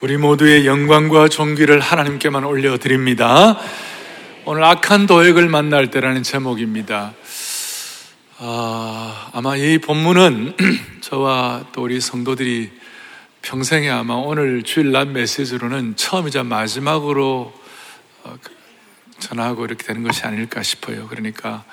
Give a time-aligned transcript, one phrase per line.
[0.00, 3.58] 우리 모두의 영광과 존귀를 하나님께만 올려드립니다.
[4.44, 7.14] 오늘 악한 도액을 만날 때라는 제목입니다.
[8.36, 10.54] 아, 아마 이 본문은
[11.02, 12.70] 저와 또 우리 성도들이
[13.42, 17.52] 평생에 아마 오늘 주일날 메시지로는 처음이자 마지막으로
[18.22, 18.52] 어, 그
[19.18, 21.08] 전하고 이렇게 되는 것이 아닐까 싶어요.
[21.08, 21.64] 그러니까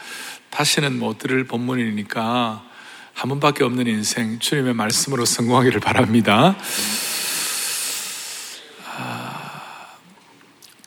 [0.50, 2.64] 다시는 못 들을 본문이니까
[3.14, 6.56] 한 번밖에 없는 인생 주님의 말씀으로 성공하기를 바랍니다.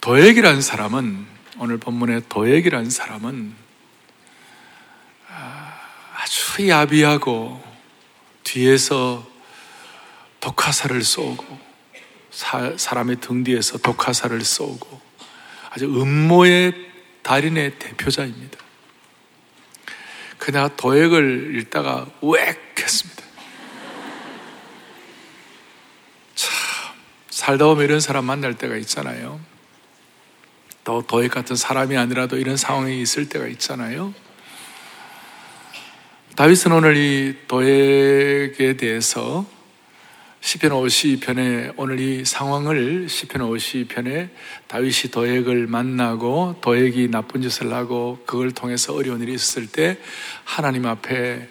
[0.01, 1.27] 도액이라는 사람은
[1.59, 3.55] 오늘 본문의 도액이라는 사람은
[5.29, 5.81] 아,
[6.17, 7.63] 아주 야비하고
[8.45, 9.29] 뒤에서
[10.41, 11.59] 독화살을 쏘고
[12.31, 15.01] 사 람의 등 뒤에서 독화살을 쏘고
[15.71, 16.73] 아주 음모의
[17.23, 18.59] 달인의 대표자입니다.
[20.39, 22.39] 그냥 도액을 읽다가 웩
[22.79, 23.23] 했습니다.
[26.35, 26.55] 참
[27.29, 29.41] 살다 보면 이런 사람 만날 때가 있잖아요.
[30.89, 34.15] 또 도액 같은 사람이 아니라도 이런 상황이 있을 때가 있잖아요.
[36.35, 39.45] 다윗은 오늘 이 도액에 대해서
[40.41, 44.31] 시편 52편에 오늘 이 상황을 시편 52편에
[44.67, 49.99] 다윗이 도액을 만나고 도액이 나쁜 짓을 하고 그걸 통해서 어려운 일이 있었을 때
[50.45, 51.51] 하나님 앞에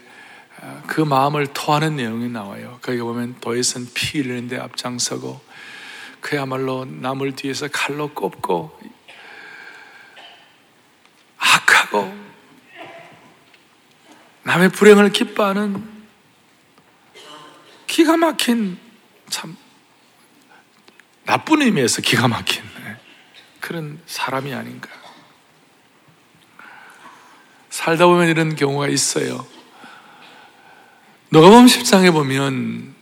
[0.61, 2.80] 아, 그 마음을 토하는 내용이 나와요.
[2.81, 5.39] 거기 보면 도액은 피 흘리는데 앞장서고
[6.21, 8.96] 그야말로 남을 뒤에서 칼로 꼽고
[14.58, 15.88] 남의 불행을 기뻐하는
[17.86, 18.77] 기가 막힌
[19.30, 19.55] 참
[21.25, 22.64] 나쁜 의미에서 기가 막힌
[23.59, 24.89] 그런 사람이 아닌가.
[27.69, 29.45] 살다 보면 이런 경우가 있어요.
[31.30, 32.95] 너가범 10장에 보면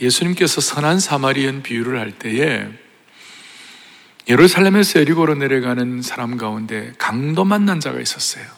[0.00, 2.68] 예수님께서 선한 사마리안 비유를 할 때에
[4.28, 8.55] 예루살렘에서 에리고로 내려가는 사람 가운데 강도 만난 자가 있었어요.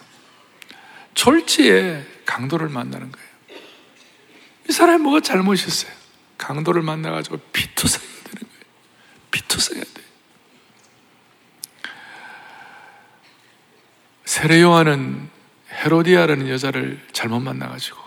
[1.19, 3.29] 졸지에 강도를 만나는 거예요.
[4.69, 5.91] 이 사람이 뭐가 잘못이었어요?
[6.39, 8.65] 강도를 만나가지고 피투성이 되는 거예요.
[9.33, 10.03] 피투성해야 돼.
[14.27, 15.29] 세례 요한은
[15.73, 17.99] 헤로디아라는 여자를 잘못 만나가지고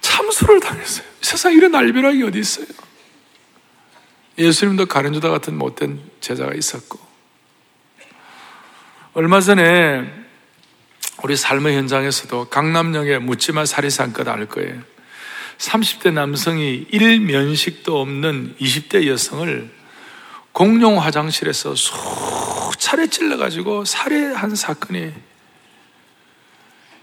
[0.00, 1.06] 참수를 당했어요.
[1.20, 2.66] 세상 이런 알비락이 어디 있어요?
[4.36, 6.98] 예수님도 가련주다 같은 못된 제자가 있었고
[9.14, 10.21] 얼마 전에
[11.22, 14.82] 우리 삶의 현장에서도 강남역에 묻지마 살이산 것알 거예요.
[15.58, 19.70] 30대 남성이 일면식도 없는 20대 여성을
[20.50, 25.12] 공용 화장실에서 수차례 찔러가지고 살해한 사건이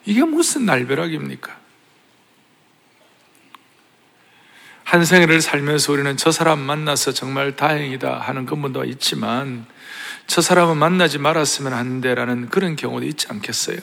[0.05, 1.57] 이게 무슨 날벼락입니까?
[4.83, 9.65] 한 생애를 살면서 우리는 저 사람 만나서 정말 다행이다 하는 근본도 있지만
[10.27, 13.77] 저 사람은 만나지 말았으면 하는데라는 그런 경우도 있지 않겠어요?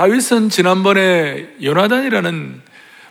[0.00, 2.62] 다윗은 지난번에 요나단이라는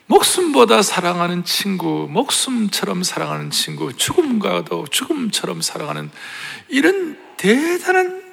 [0.07, 6.09] 목숨보다 사랑하는 친구, 목숨처럼 사랑하는 친구, 죽음과도 죽음처럼 사랑하는
[6.67, 8.23] 이런 대단한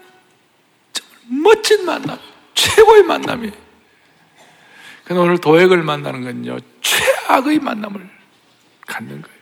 [1.26, 2.18] 멋진 만남,
[2.54, 3.52] 최고의 만남이
[5.04, 8.08] 근데 오늘 도액을 만나는 건요, 최악의 만남을
[8.86, 9.38] 갖는 거예요.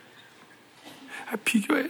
[1.31, 1.85] 아, 비교해.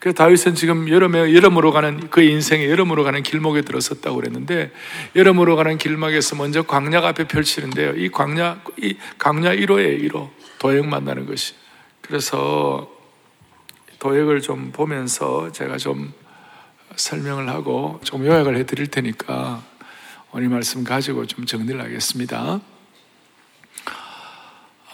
[0.00, 4.72] 그래서 다윗은 지금 여름에, 여름으로 가는, 그 인생에 여름으로 가는 길목에 들어섰다고 그랬는데,
[5.14, 7.92] 여름으로 가는 길막에서 먼저 광야가 앞에 펼치는데요.
[7.96, 10.30] 이 광야, 이 광야 1호에 1호.
[10.58, 11.54] 도액 만나는 것이.
[12.00, 12.90] 그래서
[13.98, 16.12] 도액을 좀 보면서 제가 좀
[16.96, 19.62] 설명을 하고 좀 요약을 해 드릴 테니까
[20.32, 22.60] 오늘 말씀 가지고 좀 정리를 하겠습니다.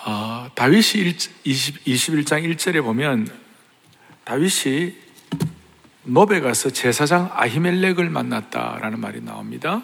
[0.05, 3.46] 어, 다윗이 20, 21장 1절에 보면
[4.27, 4.93] 다윗이
[6.03, 9.83] 노베 가서 제사장 아히멜렉을 만났다라는 말이 나옵니다.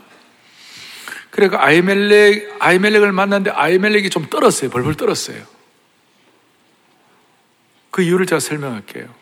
[1.30, 4.69] 그래가 아히멜렉, 아히멜렉을 만났는데 아히멜렉이 좀 떨었어요.
[4.70, 5.44] 벌벌 떨었어요.
[7.93, 9.14] 그 이유를 제가 설명할게요.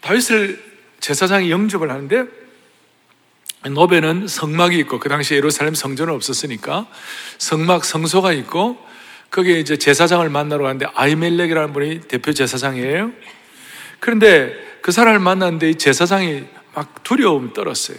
[0.00, 0.64] 다윗을
[1.00, 2.24] 제사장이 영접을 하는데
[3.70, 6.86] 노베는 성막이 있고 그 당시 예루살렘 성전은 없었으니까
[7.36, 8.87] 성막 성소가 있고
[9.30, 13.12] 거기에 이제 제사장을 만나러 가는데 아이멜렉이라는 분이 대표 제사장이에요.
[14.00, 16.44] 그런데 그 사람을 만났는데 이 제사장이
[16.74, 17.98] 막 두려움 떨었어요.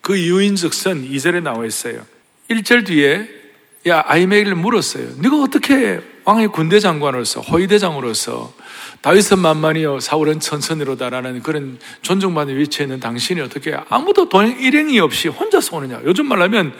[0.00, 2.04] 그 이유인즉슨 2절에 나와 있어요.
[2.50, 3.28] 1절 뒤에
[3.86, 5.08] 야 아이멜을 물었어요.
[5.18, 8.52] 네가 어떻게 왕의 군대 장관으로서 호위대장으로서
[9.00, 15.76] 다윗은 만만이요 사울은 천천히로다라는 그런 존중받는 위치에 있는 당신이 어떻게 아무도 돈 일행이 없이 혼자서
[15.76, 16.74] 오느냐 요즘 말하면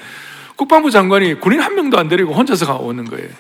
[0.61, 3.31] 국방부 장관이 군인 한 명도 안 데리고 혼자서 오는 거예요.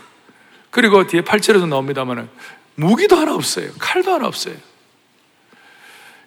[0.70, 2.30] 그리고 뒤에 8절에도 나옵니다만
[2.76, 3.70] 무기도 하나 없어요.
[3.78, 4.54] 칼도 하나 없어요.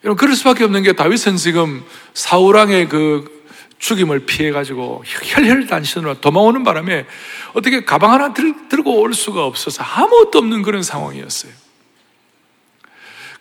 [0.04, 3.26] 여러분, 그럴 수밖에 없는 게 다윗은 지금 사우랑의 그
[3.80, 7.08] 죽임을 피해 가지고 혈혈단신으로 도망오는 바람에
[7.54, 11.52] 어떻게 가방 하나 들, 들고 올 수가 없어서 아무것도 없는 그런 상황이었어요.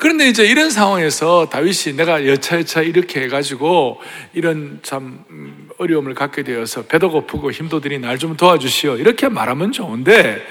[0.02, 4.00] 그런데 이제 이런 상황에서 다윗이 내가 여차여차 이렇게 해가지고
[4.34, 8.96] 이런 참 음, 어려움을 갖게 되어서 배도 고프고 힘도 들이 날좀 도와주시오.
[8.96, 10.44] 이렇게 말하면 좋은데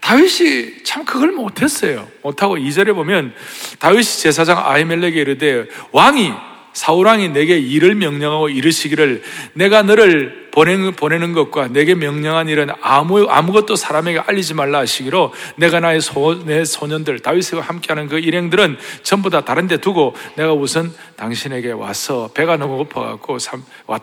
[0.00, 2.08] 다윗이 참 그걸 못했어요.
[2.22, 3.32] 못하고 2절에 보면
[3.78, 6.34] 다윗이 제사장 아히멜렉에 이르되 왕이
[6.72, 9.22] 사울왕이 내게 일을 명령하고 이르시기를
[9.54, 16.00] 내가 너를 보내는, 것과 내게 명령한 일은 아무, 아무것도 사람에게 알리지 말라 하시기로 내가 나의
[16.00, 21.72] 소, 내 소년들 다윗과 함께하는 그 일행들은 전부 다 다른 데 두고 내가 우선 당신에게
[21.72, 23.38] 와서 배가 너무 고파갖고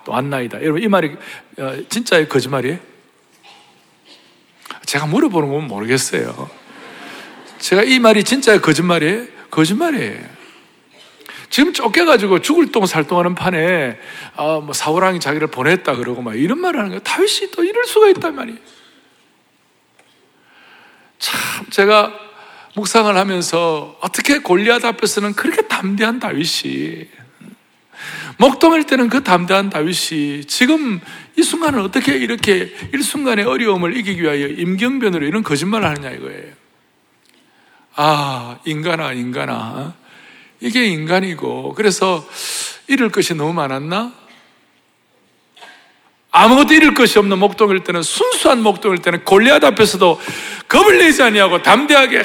[0.05, 0.61] 왔나이다.
[0.61, 1.11] 여러분 이 말이
[1.57, 2.77] 어, 진짜의 거짓말이에요?
[4.85, 6.49] 제가 물어보는 건 모르겠어요.
[7.59, 9.25] 제가 이 말이 진짜의 거짓말이에요?
[9.51, 10.36] 거짓말이에요.
[11.49, 13.97] 지금 쫓겨가지고 죽을 똥 살 똥하는 판에
[14.35, 16.99] 아, 뭐 사우랑이 자기를 보냈다 그러고 막 이런 말을 하는 거예요.
[17.01, 18.59] 다윗이 또 이럴 수가 있단 말이에요.
[21.19, 22.13] 참 제가
[22.75, 27.07] 묵상을 하면서 어떻게 골리앗 앞에서는 그렇게 담대한 다윗이
[28.37, 31.01] 목동일 때는 그 담대한 다윗이 지금
[31.35, 36.53] 이 순간을 어떻게 이렇게 일순간의 어려움을 이기기 위하여 임경변으로 이런 거짓말을 하느냐 이거예요.
[37.95, 39.95] 아, 인간아, 인간아.
[40.59, 42.27] 이게 인간이고, 그래서
[42.87, 44.13] 잃을 것이 너무 많았나?
[46.31, 50.19] 아무것도 잃을 것이 없는 목동일 때는 순수한 목동일 때는 골리앗 앞에서도
[50.67, 52.21] 겁을 내지 아니하고 담대하게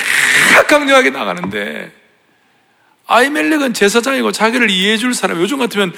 [0.68, 1.92] 강력하게 나가는데
[3.06, 5.94] 아이멜렉은 제사장이고 자기를 이해해 줄 사람 요즘 같으면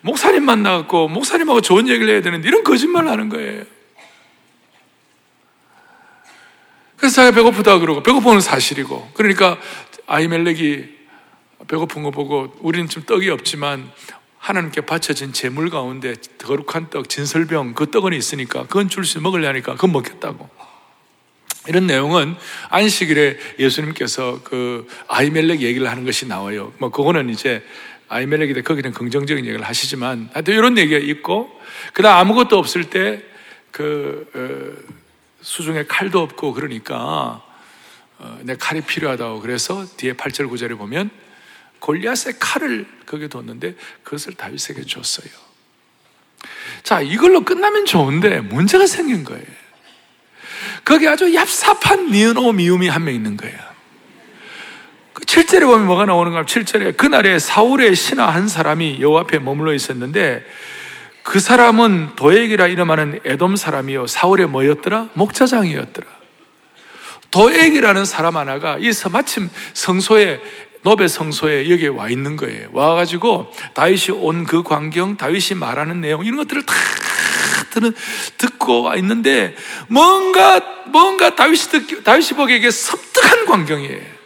[0.00, 3.64] 목사님 만나갖고 목사님하고 좋은 얘기를 해야 되는데 이런 거짓말을 하는 거예요.
[6.96, 9.58] 그래서 자기가 배고프다 그러고 배고픈 건 사실이고 그러니까
[10.06, 10.97] 아이멜렉이
[11.68, 13.90] 배고픈 거 보고 우리는 좀 떡이 없지만
[14.38, 19.92] 하나님께 바쳐진 재물 가운데 거룩한 떡, 진설병 그 떡은 있으니까 그건 줄 수 먹으려니까 그건
[19.92, 20.48] 먹겠다고.
[21.66, 22.34] 이런 내용은
[22.70, 26.72] 안식일에 예수님께서 그 아이멜렉 얘기를 하는 것이 나와요.
[26.78, 27.62] 뭐 그거는 이제
[28.08, 31.50] 아이멜렉에 대해 거기는 긍정적인 얘기를 하시지만 하여튼 이런 얘기가 있고
[31.92, 34.92] 그다음 아무것도 없을 때그 어,
[35.42, 37.42] 수중에 칼도 없고 그러니까
[38.18, 41.10] 어, 내 칼이 필요하다고 그래서 뒤에 8절 9절에 보면
[41.80, 45.28] 골리앗의 칼을 거기에 뒀는데 그것을 다윗에게 줬어요.
[46.82, 49.44] 자, 이걸로 끝나면 좋은데 문제가 생긴 거예요.
[50.84, 53.58] 거기 아주 얍삽한 니은오 미움이 한 명 있는 거예요.
[55.14, 56.44] 7절에 그 보면 뭐가 나오는가?
[56.44, 60.44] 7절에 그날에 사울의 신하 한 사람이 여호 앞에 머물러 있었는데
[61.22, 64.06] 그 사람은 도액이라 이름하는 에돔 사람이요.
[64.06, 65.10] 사울의 뭐였더라?
[65.12, 66.06] 목자장이었더라.
[67.30, 70.40] 도액이라는 사람 하나가 이 마침 성소에
[70.82, 72.68] 노베 성소에 여기에 와 있는 거예요.
[72.72, 76.74] 와가지고 다윗이 온 그 광경, 다윗이 말하는 내용 이런 것들을 다
[77.70, 77.94] 듣는,
[78.38, 79.54] 듣고 와 있는데
[79.88, 84.18] 뭔가 뭔가 다윗이 듣, 다윗이 보기에 섭득한 광경이에요.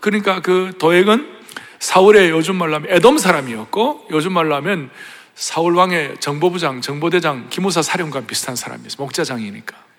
[0.00, 1.40] 그러니까 그 도액은
[1.78, 4.90] 사울의 요즘 말로 하면 에돔 사람이었고 요즘 말로 하면
[5.34, 8.96] 사울 왕의 정보부장, 정보대장, 기무사 사령관 비슷한 사람이었어요.
[8.98, 9.89] 목자장이니까.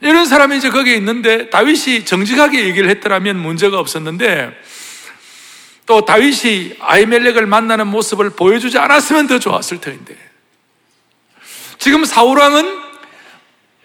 [0.00, 4.58] 이런 사람이 이제 거기에 있는데 다윗이 정직하게 얘기를 했더라면 문제가 없었는데
[5.86, 10.16] 또 다윗이 아이멜렉을 만나는 모습을 보여주지 않았으면 더 좋았을 텐데.
[11.78, 12.89] 지금 사울왕은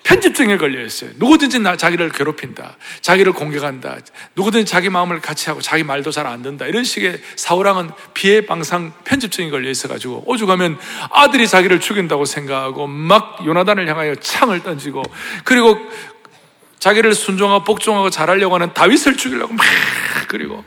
[0.05, 1.09] 편집증에 걸려 있어요.
[1.17, 2.77] 누구든지 나 자기를 괴롭힌다.
[3.01, 3.97] 자기를 공격한다.
[4.35, 6.65] 누구든지 자기 마음을 같이 하고 자기 말도 잘 안 듣는다.
[6.67, 10.79] 이런 식의 사울왕은 피해 방상 편집증에 걸려 있어가지고 오죽하면
[11.11, 15.03] 아들이 자기를 죽인다고 생각하고 막 요나단을 향하여 창을 던지고
[15.43, 15.77] 그리고
[16.79, 19.65] 자기를 순종하고 복종하고 잘하려고 하는 다윗을 죽이려고 막
[20.27, 20.63] 그리고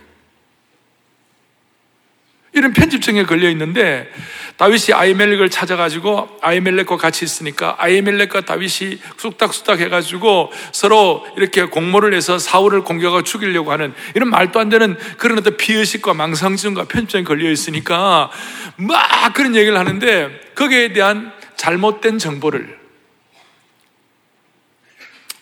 [2.53, 4.11] 이런 편집증에 걸려 있는데
[4.57, 12.83] 다윗이 아이멜렉을 찾아가지고 아이멜렉과 같이 있으니까 아이멜렉과 다윗이 쑥닥쑥닥 해가지고 서로 이렇게 공모를 해서 사울을
[12.83, 18.31] 공격하고 죽이려고 하는 이런 말도 안 되는 그런 어떤 피의식과 망상증과 편집증에 걸려 있으니까
[18.77, 22.79] 막 그런 얘기를 하는데 거기에 대한 잘못된 정보를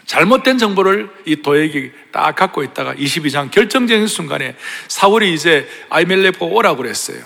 [0.06, 4.56] 잘못된 정보를 이 도액이 딱 갖고 있다가 22장 결정적인 순간에
[4.88, 7.18] 사울이 이제 아이멜렉 보고 오라고 그랬어요.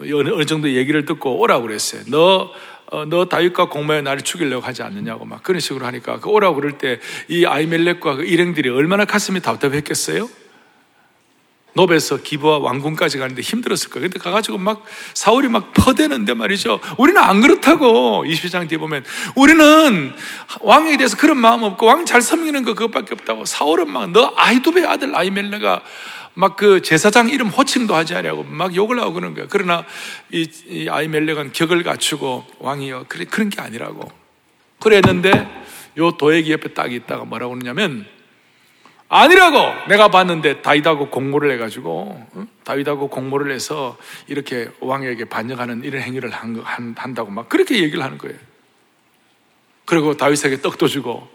[0.00, 2.02] 어느 정도 얘기를 듣고 오라고 그랬어요.
[2.06, 2.50] 너,
[2.90, 6.78] 어, 너 다윗과 공모해 나를 죽이려고 하지 않느냐고 막 그런 식으로 하니까 그 오라고 그럴
[6.78, 6.98] 때
[7.28, 10.28] 이 아이멜렉과 그 일행들이 얼마나 가슴이 답답했겠어요?
[11.78, 14.08] 노베에서 기부와 왕궁까지 가는데 힘들었을 거예요.
[14.08, 16.80] 근데 가가지고 막 사울이 막 퍼대는데 말이죠.
[16.98, 19.04] 우리는 안 그렇다고 22장 뒤에 보면
[19.36, 20.12] 우리는
[20.60, 24.86] 왕에 대해서 그런 마음 없고 왕 잘 섬기는 거 그것밖에 없다고 사울은 막 너 아이두베
[24.86, 25.82] 아들 아이멜레가
[26.34, 29.48] 막 그 제사장 이름 호칭도 하지 않냐고 막 욕을 하고 그러는 거예요.
[29.50, 29.84] 그러나
[30.32, 34.10] 이, 이 아이멜렉은 격을 갖추고 왕이여 그래 그런 게 아니라고
[34.80, 35.46] 그랬는데
[35.98, 38.06] 요 도액이 옆에 딱 있다가 뭐라고 그러냐면
[39.10, 42.26] 아니라고 내가 봤는데 다윗하고 공모를 해가지고
[42.64, 43.96] 다윗하고 공모를 해서
[44.26, 48.36] 이렇게 왕에게 반역하는 이런 행위를 한, 한, 한다고 막 그렇게 얘기를 하는 거예요.
[49.86, 51.26] 그리고 다윗에게 떡도 주고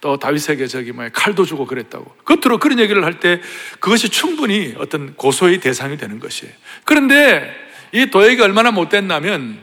[0.00, 2.06] 또 다윗에게 저기 뭐 칼도 주고 그랬다고.
[2.24, 3.40] 겉으로 그런 얘기를 할 때
[3.80, 6.54] 그것이 충분히 어떤 고소의 대상이 되는 것이에요.
[6.84, 7.52] 그런데
[7.92, 9.58] 이 도액이 얼마나 못됐냐면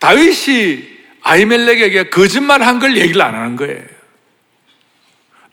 [0.00, 3.95] 다윗이 아이멜렉에게 거짓말 한 걸 얘기를 안 하는 거예요.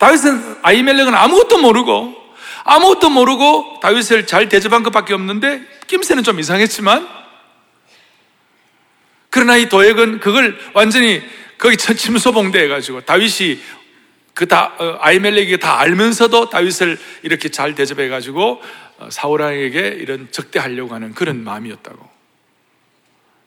[0.04, 2.14] 다윗은 아이멜렉은 아무것도 모르고
[2.64, 7.08] 아무것도 모르고 다윗을 잘 대접한 것밖에 없는데 낌새는 좀 이상했지만
[9.30, 11.22] 그러나 이 도액은 그걸 완전히
[11.56, 13.60] 거기 침소봉대 해가지고 다윗이
[14.34, 18.62] 그다 어, 아이멜렉이 다 알면서도 다윗을 이렇게 잘 대접해가지고
[18.98, 22.13] 어, 사울 왕에게 이런 적대하려고 하는 그런 마음이었다고.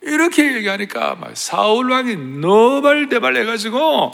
[0.08, 4.12] 이렇게 얘기하니까 사울 왕이 너발대발 해가지고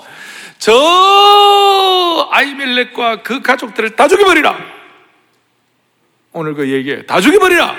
[0.58, 4.58] 저 아이멜렉과 그 가족들을 다 죽여버리라.
[6.32, 7.76] 오늘 그 얘기에 다 죽여버리라.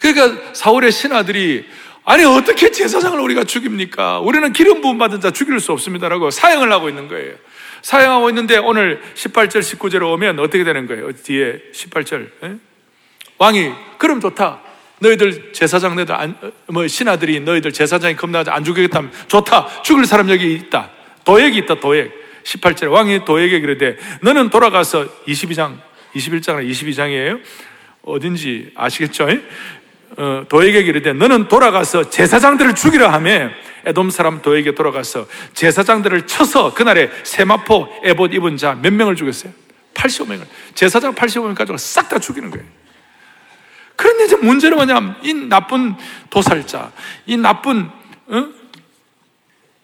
[0.00, 1.66] 그러니까 사울의 신하들이
[2.04, 4.20] 아니 어떻게 제사장을 우리가 죽입니까?
[4.20, 7.34] 우리는 기름 부음 받은 자 죽일 수 없습니다라고 사형을 하고 있는 거예요.
[7.82, 11.12] 사형하고 있는데 오늘 18절 19절에 오면 어떻게 되는 거예요?
[11.12, 12.56] 뒤에 18절 에?
[13.38, 14.60] 왕이 그럼 좋다.
[14.98, 16.36] 너희들 제사장 너희들 안,
[16.66, 19.82] 뭐 신하들이 너희들 제사장이 겁나지 안 죽이겠다면 좋다.
[19.82, 20.90] 죽을 사람 여기 있다.
[21.24, 22.12] 도액이 있다, 도액.
[22.44, 25.78] 18절 왕이 도액에 그러되 너는 돌아가서 22장,
[26.14, 27.40] 21장은 22장이에요.
[28.02, 29.28] 어딘지 아시겠죠?
[30.16, 33.50] 어, 도에게 이르되 너는 돌아가서 제사장들을 죽이라 하며
[33.84, 39.52] 에돔 사람 도에게 돌아가서 제사장들을 쳐서 그날에 세마포 에봇 입은 자 몇 명을 죽였어요?
[39.94, 40.42] 85명을
[40.74, 42.64] 제사장 85명 가지고 싹다 죽이는 거예요.
[43.96, 45.94] 그런데 이제 문제는 뭐냐면 이 나쁜
[46.30, 46.92] 도살자,
[47.26, 47.90] 이 나쁜
[48.28, 48.48] 어?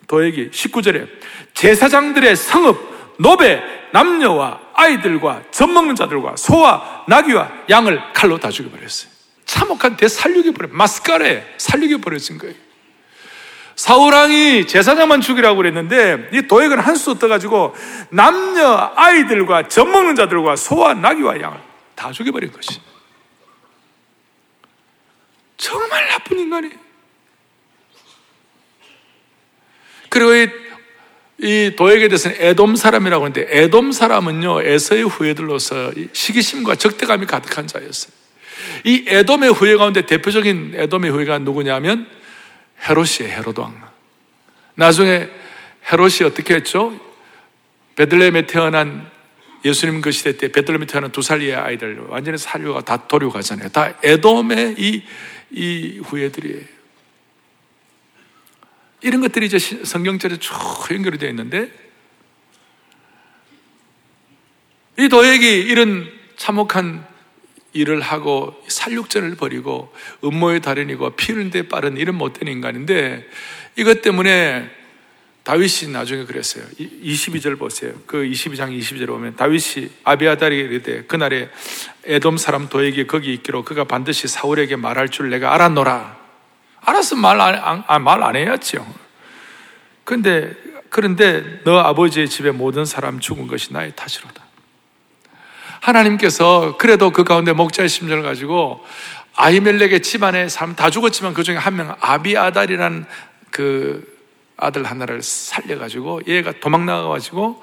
[0.07, 1.09] 도액이 19절에
[1.54, 9.11] 제사장들의 성읍, 노베, 남녀와 아이들과 젖먹는 자들과 소와 나귀와 양을 칼로 다 죽여버렸어요.
[9.45, 12.54] 참혹한 대살육이 버려, 마스카레 살육이 버려진 거예요.
[13.76, 17.75] 사우랑이 제사장만 죽이라고 그랬는데 이 도액은 한 수 떠가지고
[18.11, 21.59] 남녀 아이들과 젖먹는 자들과 소와 나귀와 양을
[21.95, 22.81] 다 죽여버린 것이.
[25.62, 26.75] 정말 나쁜 인간이에요.
[30.09, 30.49] 그리고 이,
[31.38, 38.12] 이 도액에 대해서는 에돔 사람이라고 하는데 에돔 사람은요 에서의 후예들로서 시기심과 적대감이 가득한 자였어요.
[38.85, 42.09] 이 에돔의 후예 가운데 대표적인 에돔의 후예가 누구냐면
[42.88, 43.33] 헤롯이에요.
[43.33, 43.81] 헤롯 왕.
[44.75, 45.28] 나중에
[45.92, 46.99] 헤롯이 어떻게 했죠?
[47.95, 49.09] 베들레헴에 태어난
[49.64, 53.69] 예수님 그 시대 때 베들레헴에 태어난 두 살의 아이들 완전히 살려가 다 도륙하잖아요.
[53.69, 55.02] 다 에돔의 이,
[55.52, 56.61] 이 후예들이에요.
[59.02, 60.54] 이런 것들이 이제 성경절에 쭉
[60.90, 61.71] 연결이 되어 있는데
[64.99, 67.06] 이 도액이 이런 참혹한
[67.73, 69.92] 일을 하고 살육전을 벌이고
[70.25, 73.26] 음모의 달인이고 피는 데 빠른 이런 못된 인간인데
[73.76, 74.71] 이것 때문에
[75.44, 76.64] 다윗이 나중에 그랬어요.
[76.78, 77.92] 22절 보세요.
[78.06, 81.50] 그 22장 22절 보면 다윗이 아비아달이 이르되 그날에
[82.04, 86.16] 에돔 사람 도에게 거기 있기로 그가 반드시 사울에게 말할 줄 내가 알았노라.
[86.80, 88.87] 알았으면 말 안, 안, 말안 해야지요.
[90.04, 90.54] 그런데,
[90.90, 94.42] 그런데 너 아버지의 집에 모든 사람 죽은 것이 나의 탓이로다.
[95.80, 98.84] 하나님께서 그래도 그 가운데 목자의 심정을 가지고
[99.34, 103.06] 아이멜렉의 집안에 사람 다 죽었지만 그 중에 한 명 아비아달이라는
[103.50, 104.12] 그
[104.62, 107.62] 아들 하나를 살려가지고 얘가 도망 나가가지고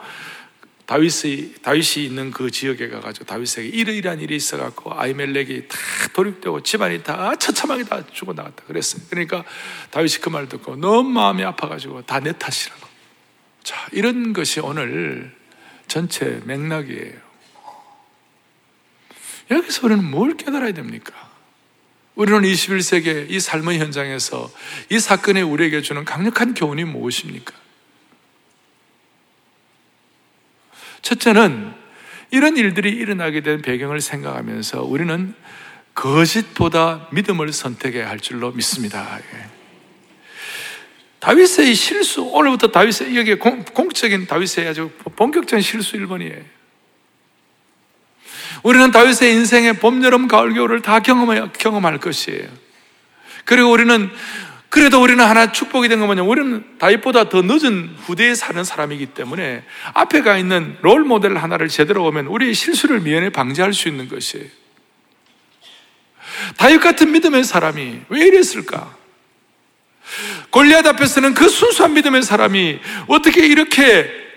[0.85, 5.77] 다윗이, 다윗이 있는 그 지역에 가가지고 다윗에게 이러이러한 일이 있어갖고 아이멜렉이 다
[6.13, 9.03] 도륙되고 집안이 다 처참하게 다 죽어 나갔다 그랬어요.
[9.09, 9.43] 그러니까
[9.91, 12.87] 다윗이 그 말 듣고 너무 마음이 아파가지고 다 내 탓이라고.
[13.63, 15.31] 자, 이런 것이 오늘
[15.87, 17.13] 전체 맥락이에요.
[19.51, 21.28] 여기서 우리는 뭘 깨달아야 됩니까?
[22.19, 24.51] 우리는 21세기 이 삶의 현장에서
[24.89, 27.53] 이 사건이 우리에게 주는 강력한 교훈이 무엇입니까?
[31.01, 31.73] 첫째는
[32.31, 35.33] 이런 일들이 일어나게 된 배경을 생각하면서 우리는
[35.95, 39.17] 거짓보다 믿음을 선택해야 할 줄로 믿습니다.
[39.17, 39.45] 예.
[41.19, 46.58] 다윗의 실수, 오늘부터 다윗의, 여기 공, 공적인 다윗의 아주 본격적인 실수 1번이에요.
[48.63, 52.47] 우리는 다윗의 인생의 봄, 여름, 가을, 겨울을 다 경험할, 것이에요.
[53.45, 54.09] 그리고 우리는
[54.69, 56.23] 그래도 우리는 하나 축복이 된 건 뭐냐?
[56.23, 59.63] 우리는 다윗보다 더 늦은 후대에 사는 사람이기 때문에
[59.93, 64.45] 앞에 가 있는 롤 모델 하나를 제대로 보면 우리의 실수를 미연에 방지할 수 있는 것이에요.
[66.57, 68.95] 다윗 같은 믿음의 사람이 왜 이랬을까?
[70.51, 74.28] 골리앗 앞에서는 그 순수한 믿음의 사람이 어떻게 이렇게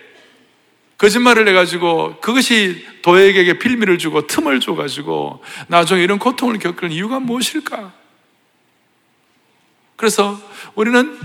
[1.03, 7.93] 거짓말을 해가지고 그것이 도에게 빌미를 주고 틈을 줘가지고 나중에 이런 고통을 겪는 이유가 무엇일까?
[9.97, 10.41] 그래서
[10.77, 11.19] 우리는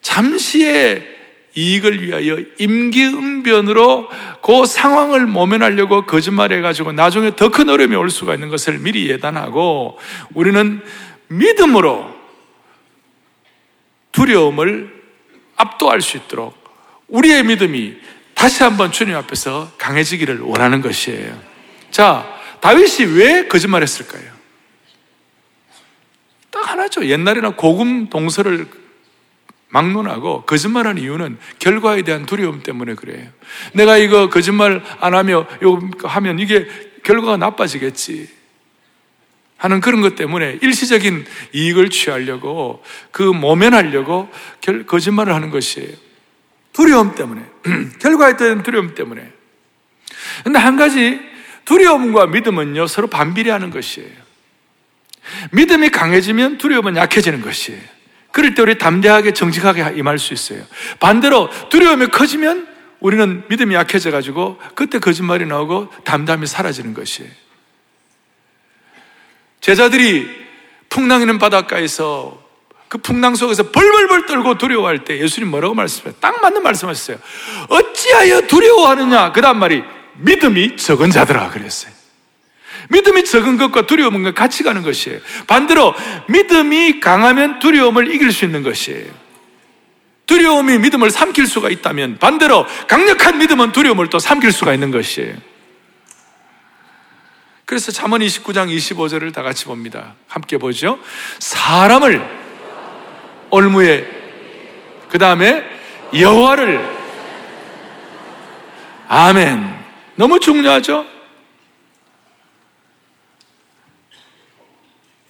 [0.00, 1.18] 잠시의
[1.56, 4.08] 이익을 위하여 임기응변으로
[4.42, 9.98] 그 상황을 모면하려고 거짓말해가지고 나중에 더 큰 어려움이 올 수가 있는 것을 미리 예단하고
[10.34, 10.80] 우리는
[11.26, 12.14] 믿음으로
[14.12, 15.02] 두려움을
[15.56, 16.54] 압도할 수 있도록
[17.08, 17.96] 우리의 믿음이
[18.40, 21.38] 다시 한번 주님 앞에서 강해지기를 원하는 것이에요.
[21.90, 22.26] 자,
[22.62, 24.32] 다윗이 왜 거짓말했을까요?
[26.50, 27.04] 딱 하나죠.
[27.04, 28.66] 옛날에는 고금 동서를
[29.68, 33.28] 막론하고 거짓말하는 이유는 결과에 대한 두려움 때문에 그래요.
[33.74, 36.66] 내가 이거 거짓말 안 하며 요 하면 이게
[37.02, 38.26] 결과가 나빠지겠지.
[39.58, 44.30] 하는 그런 것 때문에 일시적인 이익을 취하려고 그 모면하려고
[44.86, 46.09] 거짓말을 하는 것이에요.
[46.80, 47.42] 두려움 때문에.
[48.00, 49.30] 결과에 대한 두려움 때문에.
[50.44, 51.20] 근데 한 가지
[51.66, 54.08] 두려움과 믿음은요 서로 반비례하는 것이에요.
[55.52, 57.80] 믿음이 강해지면 두려움은 약해지는 것이에요.
[58.32, 60.64] 그럴 때 우리 담대하게 정직하게 임할 수 있어요.
[61.00, 62.66] 반대로 두려움이 커지면
[63.00, 67.30] 우리는 믿음이 약해져 가지고 그때 거짓말이 나오고 담담이 사라지는 것이에요.
[69.60, 70.28] 제자들이
[70.88, 72.39] 풍랑 있는 바닷가에서
[72.90, 76.12] 그 풍랑 속에서 벌벌벌 떨고 두려워할 때 예수님 뭐라고 말씀해요?
[76.18, 77.18] 딱 맞는 말씀하셨어요.
[77.68, 79.30] 어찌하여 두려워하느냐?
[79.30, 79.84] 그 다음 말이
[80.16, 81.92] 믿음이 적은 자들아 그랬어요.
[82.88, 85.20] 믿음이 적은 것과 두려움은 같이 가는 것이에요.
[85.46, 85.94] 반대로
[86.30, 89.06] 믿음이 강하면 두려움을 이길 수 있는 것이에요.
[90.26, 95.36] 두려움이 믿음을 삼킬 수가 있다면 반대로 강력한 믿음은 두려움을 또 삼킬 수가 있는 것이에요.
[97.66, 100.16] 그래서 잠언 29장 25절을 다 같이 봅니다.
[100.26, 100.98] 함께 보죠.
[101.38, 102.39] 사람을
[103.50, 104.08] 올무에
[105.08, 105.64] 그 다음에
[106.18, 107.00] 여호와를
[109.08, 109.80] 아멘.
[110.14, 111.04] 너무 중요하죠?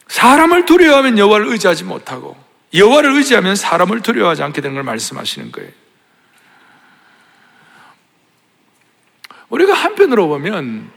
[0.08, 2.36] 사람을 두려워하면 여호와를 의지하지 못하고
[2.74, 5.70] 여호와를 의지하면 사람을 두려워하지 않게 되는 걸 말씀하시는 거예요.
[9.48, 10.90] 우리가 한편으로 보면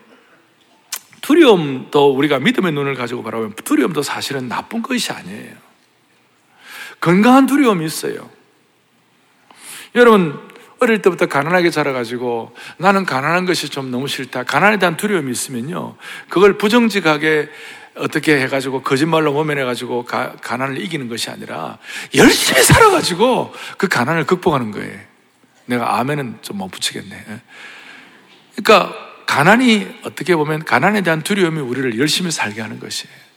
[1.21, 5.55] 두려움도 우리가 믿음의 눈을 가지고 바라보면 두려움도 사실은 나쁜 것이 아니에요.
[7.03, 8.29] 건강한 두려움이 있어요.
[9.93, 10.39] 여러분,
[10.79, 14.43] 어릴 때부터 가난하게 자라가지고 나는 가난한 것이 좀 너무 싫다.
[14.43, 15.97] 가난에 대한 두려움이 있으면요.
[16.29, 17.49] 그걸 부정직하게
[17.97, 21.77] 어떻게 해가지고 거짓말로 모면해가지고 가, 가난을 이기는 것이 아니라
[22.15, 24.97] 열심히 살아가지고 그 가난을 극복하는 거예요.
[25.65, 27.25] 내가 아멘은 좀 못 붙이겠네.
[28.55, 33.32] 그러니까 가난이 어떻게 보면 가난에 대한 두려움이 우리를 열심히 살게 하는 것이에요.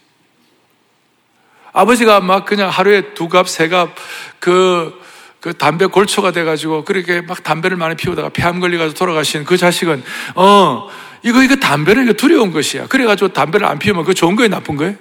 [1.77, 3.95] 아버지가 막 그냥 하루에 두 갑, 세 갑,
[4.39, 4.99] 그,
[5.41, 10.03] 그 담배 골초가 돼가지고 그렇게 막 담배를 많이 피우다가 폐암 걸려가지고 돌아가신 그 자식은,
[10.37, 10.89] 어,
[11.23, 12.87] 이거, 이거 담배는 이거 두려운 것이야.
[12.87, 14.49] 그래가지고 담배를 안 피우면 그거 좋은 거예요?
[14.49, 14.95] 나쁜 거예요?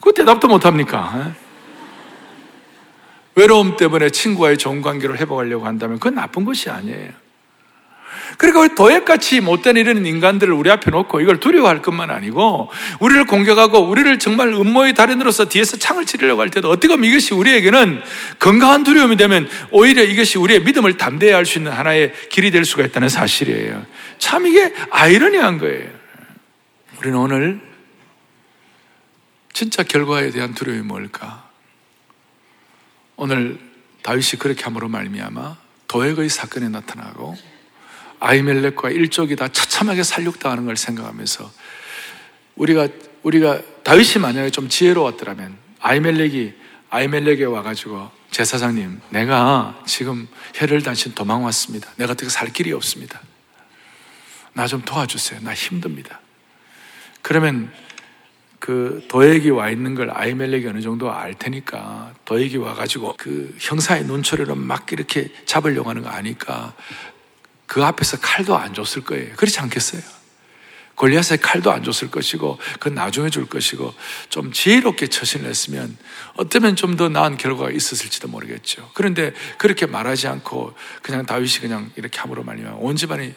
[0.00, 1.34] 그 대답도 못 합니까?
[3.34, 7.10] 외로움 때문에 친구와의 좋은 관계를 회복하려고 한다면 그건 나쁜 것이 아니에요.
[8.36, 13.80] 그러니까 우리 도액같이 못된 이런 인간들을 우리 앞에 놓고 이걸 두려워할 것만 아니고 우리를 공격하고
[13.80, 18.00] 우리를 정말 음모의 달인으로서 뒤에서 창을 치려고 할 때도 어떻게 보면 이것이 우리에게는
[18.38, 22.84] 건강한 두려움이 되면 오히려 이것이 우리의 믿음을 담대히 할 수 있는 하나의 길이 될 수가
[22.84, 23.84] 있다는 사실이에요.
[24.18, 25.88] 참 이게 아이러니한 거예요.
[26.98, 27.60] 우리는 오늘
[29.52, 31.48] 진짜 결과에 대한 두려움이 뭘까?
[33.16, 33.58] 오늘
[34.02, 35.56] 다윗이 그렇게 함으로 말미암아
[35.88, 37.36] 도액의 사건에 나타나고
[38.20, 41.50] 아이멜렉과 일족이 다 처참하게 살육당하는 걸 생각하면서
[42.56, 42.88] 우리가
[43.22, 46.52] 우리가 다윗이 만약에 좀 지혜로웠더라면 아이멜렉이
[46.90, 51.90] 아이멜렉에 와가지고 제사장님 내가 지금 혈을 단신 도망 왔습니다.
[51.96, 53.20] 내가 어떻게 살 길이 없습니다.
[54.54, 55.40] 나 좀 도와주세요.
[55.42, 56.20] 나 힘듭니다.
[57.22, 57.72] 그러면
[58.58, 64.56] 그 도액이 와 있는 걸 아이멜렉이 어느 정도 알 테니까 도액이 와가지고 그 형사의 눈초리로
[64.56, 66.74] 막 이렇게 잡으려고 하는 거 아니까
[67.68, 69.36] 그 앞에서 칼도 안 줬을 거예요.
[69.36, 70.02] 그렇지 않겠어요?
[70.96, 73.94] 골리앗의 칼도 안 줬을 것이고, 그건 나중에 줄 것이고,
[74.30, 75.96] 좀 지혜롭게 처신을 했으면,
[76.34, 78.90] 어쩌면 좀 더 나은 결과가 있었을지도 모르겠죠.
[78.94, 83.32] 그런데 그렇게 말하지 않고, 그냥 다윗이 그냥 이렇게 함으로 말미암아 온 집안이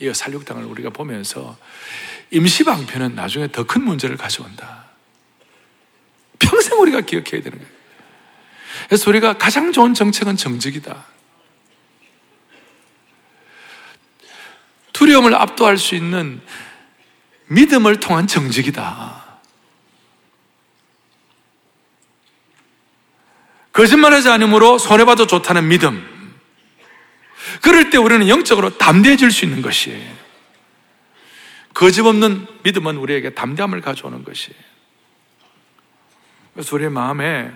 [0.00, 1.56] 이 살육당을 우리가 보면서
[2.32, 4.84] 임시방편은 나중에 더 큰 문제를 가져온다.
[6.38, 7.72] 평생 우리가 기억해야 되는 거예요.
[8.88, 11.15] 그래서 우리가 가장 좋은 정책은 정직이다.
[14.96, 16.40] 두려움을 압도할 수 있는
[17.48, 19.24] 믿음을 통한 정직이다.
[23.74, 26.02] 거짓말하지 않으므로 손해봐도 좋다는 믿음.
[27.60, 30.16] 그럴 때 우리는 영적으로 담대해질 수 있는 것이에요.
[31.74, 34.58] 거짓 없는 믿음은 우리에게 담대함을 가져오는 것이에요.
[36.54, 37.52] 그래서 우리의 마음에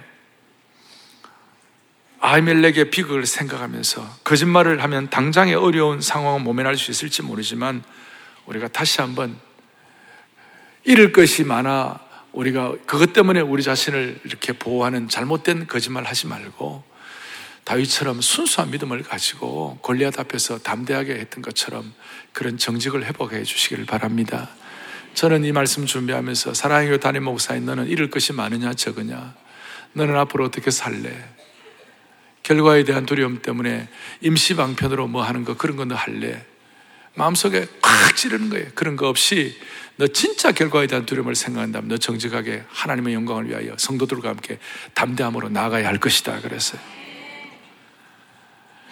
[2.20, 7.82] 아이멜렉의 비극을 생각하면서 거짓말을 하면 당장의 어려운 상황을 모면할 수 있을지 모르지만
[8.46, 9.38] 우리가 다시 한번
[10.84, 12.00] 잃을 것이 많아
[12.32, 16.84] 우리가 그것 때문에 우리 자신을 이렇게 보호하는 잘못된 거짓말 하지 말고
[17.64, 21.92] 다윗처럼 순수한 믿음을 가지고 골리앗 앞에서 담대하게 했던 것처럼
[22.32, 24.50] 그런 정직을 회복해 주시기를 바랍니다.
[25.14, 29.34] 저는 이 말씀 준비하면서 사랑의 교회 담임 목사인 너는 잃을 것이 많으냐 적으냐
[29.92, 31.39] 너는 앞으로 어떻게 살래?
[32.42, 33.88] 결과에 대한 두려움 때문에
[34.20, 36.44] 임시 방편으로 뭐 하는 거 그런 거 너 할래?
[37.14, 38.68] 마음속에 콱 찌르는 거예요.
[38.74, 39.58] 그런 거 없이
[39.96, 44.58] 너 진짜 결과에 대한 두려움을 생각한다면 너 정직하게 하나님의 영광을 위하여 성도들과 함께
[44.94, 46.40] 담대함으로 나아가야 할 것이다.
[46.40, 46.80] 그랬어요.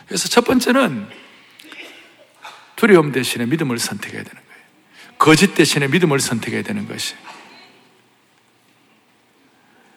[0.07, 1.07] 그래서 첫 번째는
[2.77, 4.63] 두려움 대신에 믿음을 선택해야 되는 거예요.
[5.19, 7.15] 거짓 대신에 믿음을 선택해야 되는 것이.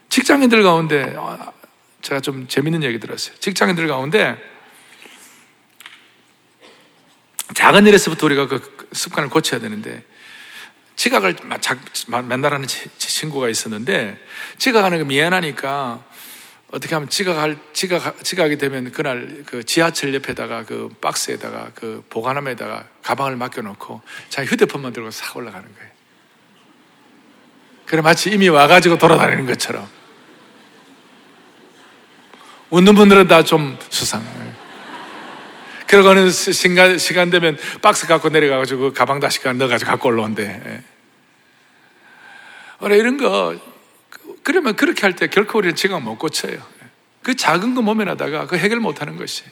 [0.09, 1.53] 직장인들 가운데 어,
[2.01, 3.35] 제가 좀 재밌는 얘기 들었어요.
[3.39, 4.37] 직장인들 가운데
[7.53, 10.03] 작은 일에서부터 우리가 그 습관을 고쳐야 되는데
[10.95, 11.35] 지각을
[12.27, 14.17] 맨날 하는 친구가 있었는데
[14.57, 16.03] 지각하는 게 미안하니까
[16.71, 23.35] 어떻게 하면 지각할 지각 지각이 되면 그날 그 지하철 옆에다가 그 박스에다가 그 보관함에다가 가방을
[23.35, 25.91] 맡겨놓고 자기 휴대폰만 들고 싹 올라가는 거예요.
[27.85, 30.00] 그래 마치 이미 와가지고 돌아다니는 것처럼.
[32.71, 34.23] 웃는 분들은 다 좀 수상.
[35.87, 40.81] 그러고는 시간, 시간 되면 박스 갖고 내려가가지고 그 가방 다시 넣어가지고 갖고 올라온대.
[42.79, 43.59] 그래, 이런 거,
[44.41, 46.65] 그러면 그렇게 할 때 결코 우리는 지각 못 고쳐요.
[47.21, 49.43] 그 작은 거 모면하다가 그 해결 못 하는 것이.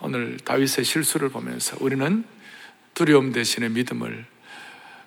[0.00, 2.24] 오늘 다윗의 실수를 보면서 우리는
[2.92, 4.26] 두려움 대신에 믿음을,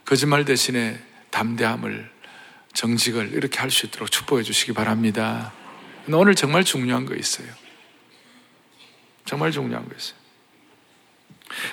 [0.03, 2.10] 거짓말 대신에 담대함을,
[2.73, 5.53] 정직을 이렇게 할 수 있도록 축복해 주시기 바랍니다.
[6.17, 7.48] 오늘 정말 중요한 거 있어요.
[9.26, 10.17] 정말 중요한 거 있어요.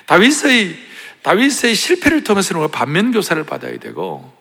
[0.05, 0.77] 다윗의
[1.23, 4.33] 다윗의 실패를 통해서 우리가 반면 교사를 받아야 되고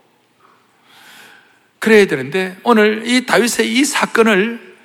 [1.79, 4.77] 그래야 되는데 오늘 이 다윗의 이 사건을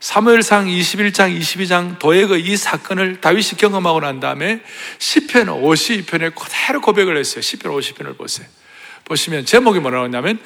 [0.00, 4.62] 사무엘상 21장, 22장 도액의 이 사건을 다윗이 경험하고 난 다음에
[4.98, 7.40] 10편 52편에 그대로 고백을 했어요.
[7.40, 8.46] 10편 50편을 보세요.
[9.04, 10.38] 보시면 제목이 뭐라고 하냐면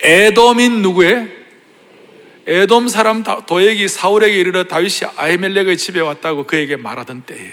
[0.00, 1.45] 에돔인 누구의
[2.46, 7.52] 에돔 사람 도액이 사울에게 이르러 다윗이 아이멜렉의 집에 왔다고 그에게 말하던 때에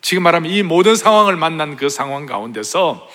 [0.00, 3.08] 지금 말하면 이 모든 상황을 만난 그 상황 가운데서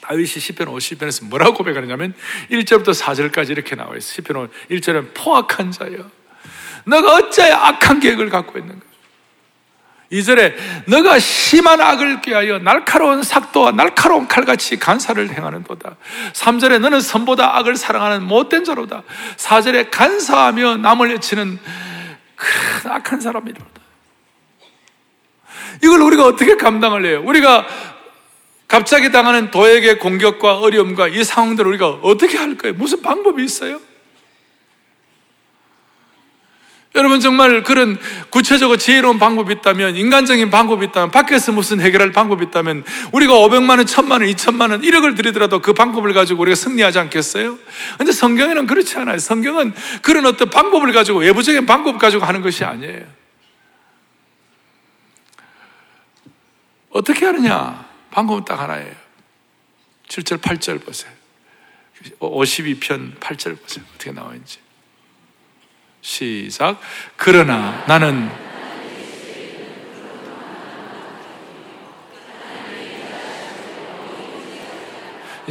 [0.00, 2.14] 다윗이 10편 50편에서 뭐라고 고백하느냐면
[2.50, 4.24] 1절부터 4절까지 이렇게 나와 있어요.
[4.24, 6.10] 10편 1절은 포악한 자여
[6.86, 8.79] 너가 어찌하여 악한 계획을 갖고 있는가
[10.12, 10.54] 2절에
[10.86, 15.96] 너가 심한 악을 꾀하여 날카로운 삭도와 날카로운 칼같이 간사를 행하는도다.
[16.32, 19.04] 3절에 너는 선보다 악을 사랑하는 못된 자로다.
[19.36, 21.58] 4절에 간사하며 남을 해치는
[22.34, 23.64] 큰 악한 사람이로다.
[25.82, 27.22] 이걸 우리가 어떻게 감당을 해요?
[27.24, 27.66] 우리가
[28.66, 32.74] 갑자기 당하는 도액의 공격과 어려움과 이 상황들을 우리가 어떻게 할 거예요?
[32.76, 33.80] 무슨 방법이 있어요?
[36.96, 37.98] 여러분 정말 그런
[38.30, 43.84] 구체적으로 지혜로운 방법이 있다면 인간적인 방법이 있다면 밖에서 무슨 해결할 방법이 있다면 우리가 500만 원,
[43.84, 47.58] 1000만 원, 2000만 원 1억을 들이더라도 그 방법을 가지고 우리가 승리하지 않겠어요?
[47.96, 49.18] 근데 성경에는 그렇지 않아요.
[49.18, 49.72] 성경은
[50.02, 53.06] 그런 어떤 방법을 가지고 외부적인 방법 가지고 하는 것이 아니에요.
[56.90, 57.88] 어떻게 하느냐?
[58.10, 58.92] 방법은 딱 하나예요.
[60.08, 61.12] 7절, 8절 보세요.
[62.18, 63.84] 52편 8절 보세요.
[63.94, 64.58] 어떻게 나와 있는지.
[66.00, 66.80] 시작.
[67.16, 68.30] 그러나 나는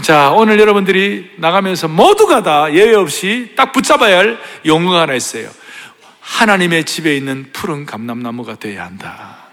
[0.01, 5.49] 자, 오늘 여러분들이 나가면서 모두가 다 예외 없이 딱 붙잡아야 할 용어가 하나 있어요.
[6.21, 9.49] 하나님의 집에 있는 푸른 감람나무가 되어야 한다.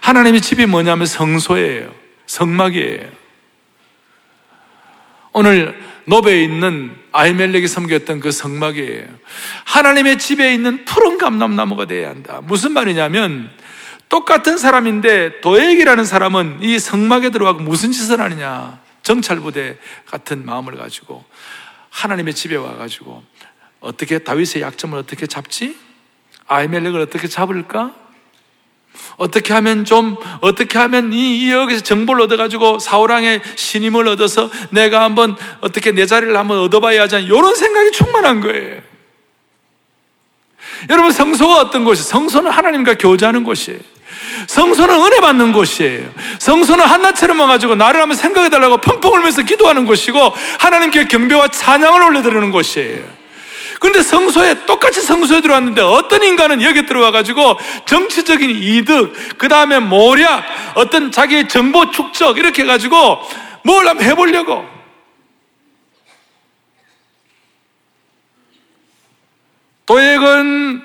[0.00, 1.94] 하나님의 집이 뭐냐면 성소예요.
[2.26, 3.08] 성막이에요.
[5.32, 9.06] 오늘 노베에 있는 아이멜렉이 섬겼던 그 성막이에요.
[9.64, 12.40] 하나님의 집에 있는 푸른 감람나무가 되어야 한다.
[12.42, 13.50] 무슨 말이냐면
[14.08, 18.80] 똑같은 사람인데 도액이라는 사람은 이 성막에 들어가고 무슨 짓을 하느냐?
[19.04, 21.24] 정찰부대 같은 마음을 가지고
[21.90, 23.22] 하나님의 집에 와가지고
[23.78, 25.76] 어떻게 다윗의 약점을 어떻게 잡지?
[26.48, 27.94] 아이멜렉을 어떻게 잡을까?
[29.16, 35.36] 어떻게 하면 좀 어떻게 하면 이, 이 여기서 정보를 얻어가지고 사우랑의 신임을 얻어서 내가 한번
[35.60, 38.80] 어떻게 내 자리를 한번 얻어봐야 않 이런 생각이 충만한 거예요.
[40.90, 42.02] 여러분 성소가 어떤 곳이?
[42.02, 43.78] 성소는 하나님과 교제하는 곳이에요.
[44.46, 46.08] 성소는 은혜 받는 곳이에요.
[46.38, 50.18] 성소는 한나처럼 와가지고 나를 한번 생각해달라고 펑펑 울면서 기도하는 곳이고
[50.58, 53.23] 하나님께 경배와 찬양을 올려드리는 곳이에요.
[53.84, 60.42] 그런데 성소에 똑같이 성소에 들어왔는데 어떤 인간은 여기 들어와가지고 정치적인 이득, 그 다음에 모략,
[60.74, 63.20] 어떤 자기의 정보 축적 이렇게 해가지고
[63.62, 64.64] 뭘 한번 해보려고.
[69.84, 70.82] 도액은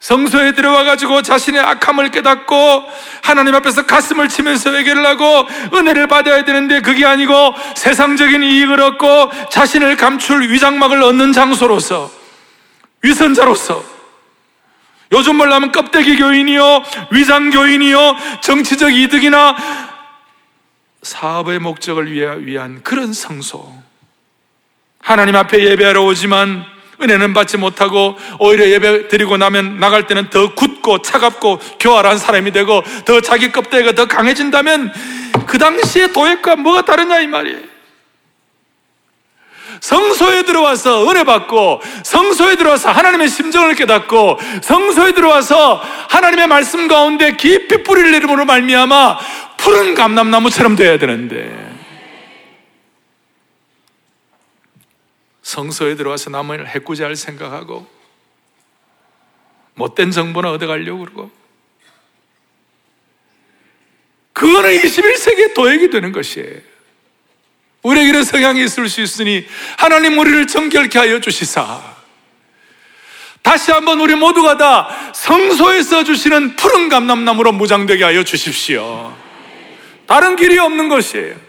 [0.00, 2.56] 성소에 들어와 가지고 자신의 악함을 깨닫고
[3.22, 9.96] 하나님 앞에서 가슴을 치면서 회개를 하고 은혜를 받아야 되는데 그게 아니고 세상적인 이익을 얻고 자신을
[9.96, 12.10] 감출 위장막을 얻는 장소로서
[13.02, 13.98] 위선자로서.
[15.12, 16.82] 요즘 말하면 껍데기 교인이요
[17.12, 19.56] 위장 교인이요 정치적 이득이나
[21.02, 22.12] 사업의 목적을
[22.44, 23.72] 위한 그런 성소.
[25.00, 26.64] 하나님 앞에 예배하러 오지만
[27.00, 32.82] 은혜는 받지 못하고 오히려 예배 드리고 나면 나갈 때는 더 굳고 차갑고 교활한 사람이 되고
[33.04, 34.92] 더 자기 껍데기가 더 강해진다면
[35.46, 37.58] 그 당시에 도액과 뭐가 다르냐 이 말이에요.
[39.80, 47.82] 성소에 들어와서 은혜 받고 성소에 들어와서 하나님의 심정을 깨닫고 성소에 들어와서 하나님의 말씀 가운데 깊이
[47.84, 49.18] 뿌리를 내림으로 말미암아
[49.56, 51.67] 푸른 감람나무처럼 돼야 되는데
[55.48, 57.88] 성소에 들어와서 남을 해꾸지할 생각하고
[59.76, 61.30] 못된 정보나 얻어가려고 그러고
[64.34, 66.60] 그거는 21세기의 도액이 되는 것이에요.
[67.82, 69.46] 우리에게 이런 성향이 있을 수 있으니
[69.78, 71.96] 하나님 우리를 정결케 하여 주시사
[73.40, 79.16] 다시 한번 우리 모두가 다 성소에서 주시는 푸른 감람나무로 무장되게 하여 주십시오.
[80.06, 81.47] 다른 길이 없는 것이에요.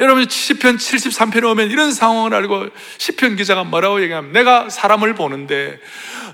[0.00, 5.80] 여러분 시편 73편에 오면 이런 상황을 알고 시편 기자가 뭐라고 얘기하면 내가 사람을 보는데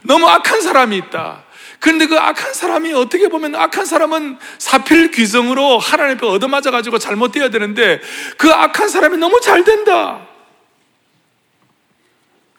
[0.03, 1.45] 너무 악한 사람이 있다.
[1.81, 7.49] 그런데 그 악한 사람이 어떻게 보면 악한 사람은 사필 귀성으로 하나님 앞에 얻어맞아 가지고 잘못되어야
[7.49, 8.01] 되는데
[8.37, 10.27] 그 악한 사람이 너무 잘 된다.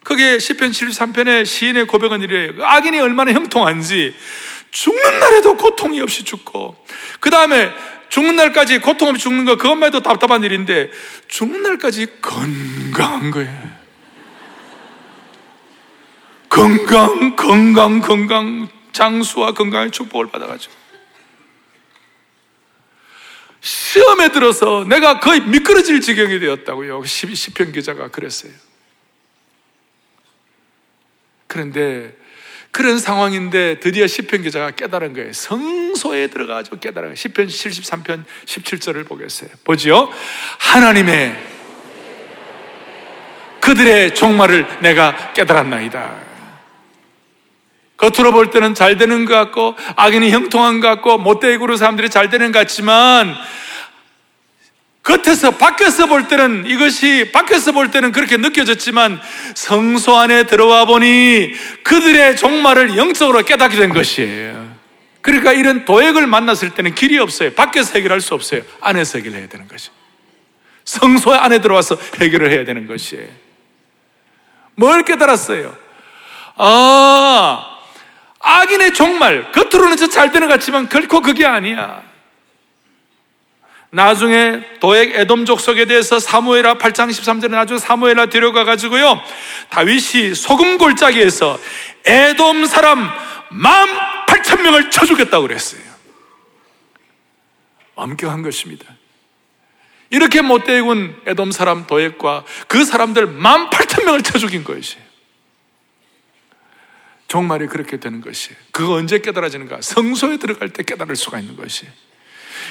[0.04, 2.56] 그게 시편 73편의 시인의 고백은 이래요.
[2.56, 4.16] 그 악인이 얼마나 형통한지
[4.72, 6.76] 죽는 날에도 고통이 없이 죽고
[7.20, 7.72] 그 다음에
[8.10, 10.92] 죽는 날까지 고통 없이 죽는 거 그것만 해도 답답한 일인데
[11.28, 13.86] 죽는 날까지 건강한 거예요.
[16.50, 20.74] 건강, 건강, 건강, 장수와 건강의 축복을 받아가지고.
[23.60, 27.04] 시험에 들어서 내가 거의 미끄러질 지경이 되었다고요.
[27.04, 28.52] 시편 기자가 그랬어요.
[31.48, 32.16] 그런데
[32.76, 35.32] 그런 상황인데 드디어 시편 기자가 깨달은 거예요.
[35.32, 37.16] 성소에 들어가지고 깨달은 거예요.
[37.16, 39.50] 시편 73편 17절을 보겠어요.
[39.64, 40.10] 보지요?
[40.60, 41.38] 하나님의
[43.62, 46.16] 그들의 종말을 내가 깨달았나이다.
[47.96, 52.52] 겉으로 볼 때는 잘 되는 것 같고 악인이 형통한 것 같고 못되고 사람들이 잘 되는
[52.52, 53.34] 것 같지만
[55.06, 59.22] 겉에서 밖에서 볼 때는 이것이 밖에서 볼 때는 그렇게 느껴졌지만
[59.54, 64.76] 성소 안에 들어와 보니 그들의 종말을 영적으로 깨닫게 된 것이에요.
[65.22, 67.54] 그러니까 이런 도액을 만났을 때는 길이 없어요.
[67.54, 68.62] 밖에서 해결할 수 없어요.
[68.82, 69.90] 안에서 해결해야 되는 것이.
[70.86, 73.28] 성소 안에 들어와서 해결을 해야 되는 것이에요.
[74.74, 75.76] 뭘 깨달았어요?
[76.58, 77.80] 아,
[78.40, 82.02] 악인의 종말, 겉으로는 잘 되는 것 같지만 결코 그게 아니야.
[83.92, 89.22] 나중에 도액 에돔 족속에 대해서 사무엘하 8장 13절에 나중에 사무엘하 데려가 가지고요.
[89.70, 91.60] 다윗이 소금 골짜기에서
[92.06, 93.10] 에돔 사람
[93.50, 93.88] 만
[94.28, 95.82] 8천 명을 쳐 죽였다고 그랬어요.
[97.96, 98.86] 엄격한 것입니다.
[100.10, 105.04] 이렇게 못되게 군 에돔 사람 도액과 그 사람들 만 8천 명을 쳐 죽인 것이에요.
[107.28, 108.58] 종말이 그렇게 되는 것이에요.
[108.72, 109.82] 그거 언제 깨달아지는가?
[109.82, 111.92] 성소에 들어갈 때 깨달을 수가 있는 것이에요.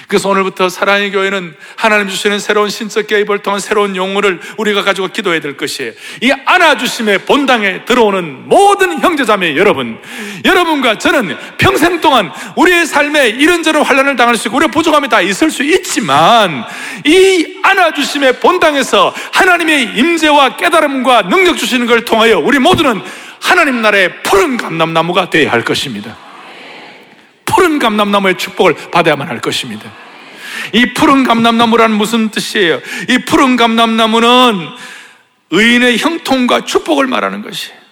[0.09, 5.41] 그래서 오늘부터 사랑의 교회는 하나님 주시는 새로운 신적 개입을 통한 새로운 용어를 우리가 가지고 기도해야
[5.41, 5.93] 될 것이에요.
[6.23, 9.99] 이 안아주심의 본당에 들어오는 모든 형제자매 여러분,
[10.45, 15.51] 여러분과 저는 평생 동안 우리의 삶에 이런저런 환란을 당할 수 있고 우리의 부족함이 다 있을
[15.51, 16.65] 수 있지만
[17.05, 23.03] 이 안아주심의 본당에서 하나님의 임재와 깨달음과 능력 주시는 걸 통하여 우리 모두는
[23.41, 26.24] 하나님 나라의 푸른 감람나무가 되어야 할 것입니다.
[27.85, 29.93] 감람나무의 축복을 받아야만 할 것입니다.
[30.73, 32.81] 이 푸른 감람나무란 무슨 뜻이에요?
[33.09, 34.69] 이 푸른 감람나무는
[35.51, 37.85] 의인의 형통과 축복을 말하는 것이에요.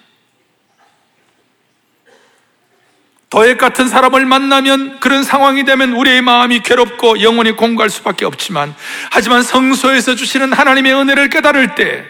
[3.29, 8.75] 더액 같은 사람을 만나면 그런 상황이 되면 우리의 마음이 괴롭고 영원히 공고할 수밖에 없지만
[9.09, 12.05] 하지만 성소에서 주시는 하나님의 은혜를 깨달을 때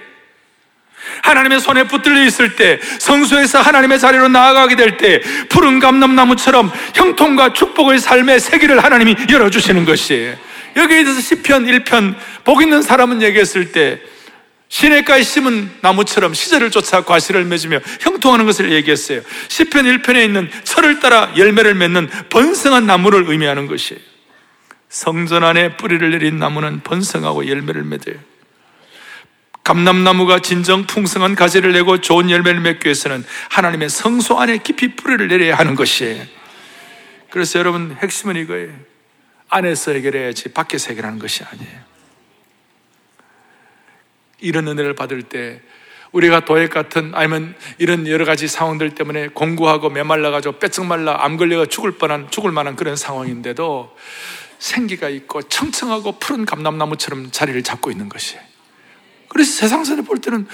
[1.23, 7.99] 하나님의 손에 붙들려 있을 때 성소에서 하나님의 자리로 나아가게 될 때 푸른 감람나무처럼 형통과 축복의
[7.99, 10.35] 삶의 세계를 하나님이 열어주시는 것이에요
[10.75, 13.99] 여기에 대해서 시편 1편 복 있는 사람은 얘기했을 때
[14.69, 19.21] 시냇가에 심은 나무처럼 시절을 쫓아 과실을 맺으며 형통하는 것을 얘기했어요.
[19.47, 24.01] 시편 1편에 있는 철을 따라 열매를 맺는 번성한 나무를 의미하는 것이에요.
[24.89, 28.15] 성전 안에 뿌리를 내린 나무는 번성하고 열매를 맺어요.
[29.63, 35.55] 감남나무가 진정 풍성한 가지를 내고 좋은 열매를 맺기 위해서는 하나님의 성소 안에 깊이 뿌리를 내려야
[35.55, 36.25] 하는 것이에요.
[37.29, 38.73] 그래서 여러분 핵심은 이거예요.
[39.49, 41.79] 안에서 해결해야지 밖에서 해결하는 것이 아니에요.
[44.39, 45.61] 이런 은혜를 받을 때
[46.11, 51.65] 우리가 도액 같은 아니면 이런 여러 가지 상황들 때문에 공구하고 메말라가지고 빼쩍 말라 암 걸려가
[51.65, 53.95] 죽을 뻔한 죽을 만한 그런 상황인데도
[54.59, 58.37] 생기가 있고 청청하고 푸른 감람나무처럼 자리를 잡고 있는 것이.
[59.33, 60.47] 그래서 세상 선에 볼 때는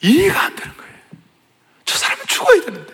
[0.00, 0.92] 이해가 안 되는 거예요.
[1.84, 2.92] 저 사람은 죽어야 되는데.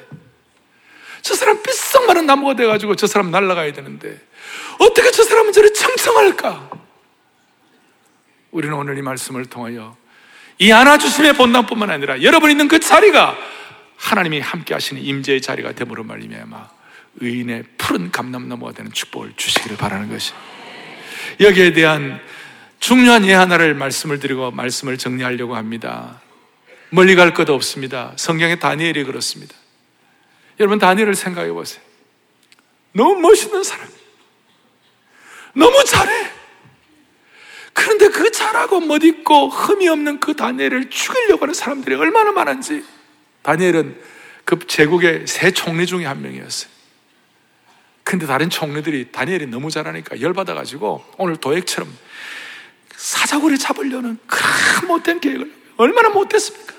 [1.22, 4.20] 저 사람 삐썩 마른 나무가 돼가지고 저 사람 날아가야 되는데.
[4.78, 6.70] 어떻게 저 사람은 저리 청청할까?
[8.50, 9.96] 우리는 오늘 이 말씀을 통하여
[10.58, 13.36] 이 안아주심의 본당뿐만 아니라 여러분 있는 그 자리가
[13.96, 16.70] 하나님이 함께 하시는 임재의 자리가 되므로 말미암아
[17.20, 20.32] 의인의 푸른 감남나무가 되는 축복을 주시기를 바라는 것이
[21.40, 22.20] 여기에 대한
[22.78, 26.20] 중요한 예 하나를 말씀을 드리고 말씀을 정리하려고 합니다.
[26.90, 28.12] 멀리 갈 것도 없습니다.
[28.16, 29.54] 성경의 다니엘이 그렇습니다.
[30.60, 31.82] 여러분 다니엘을 생각해 보세요.
[32.92, 33.88] 너무 멋있는 사람.
[35.54, 36.30] 너무 잘해.
[37.72, 42.84] 그런데 그 잘하고 멋있고 흠이 없는 그 다니엘을 죽이려고 하는 사람들이 얼마나 많은지
[43.42, 44.00] 다니엘은
[44.44, 46.70] 그 제국의 세 총리 중에 한 명이었어요.
[48.02, 51.88] 근데 다른 총리들이 다니엘이 너무 잘하니까 열받아가지고 오늘 도액처럼
[52.98, 56.74] 사자고를 잡으려는 그런 못된 계획을 얼마나 못했습니까?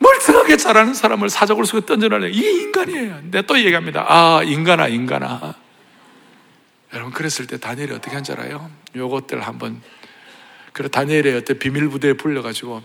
[0.00, 3.20] 멀쩡하게 잘하는 사람을 사자고를 속에 던져놓으려 이 인간이에요.
[3.30, 4.04] 내가 또 얘기합니다.
[4.08, 5.54] 아, 인간아, 인간아.
[6.92, 8.68] 여러분 그랬을 때 다니엘이 어떻게 한 줄 알아요?
[8.96, 9.80] 요것들 한번
[10.72, 12.82] 그래 다니엘의 어떤 비밀 부대에 불려가지고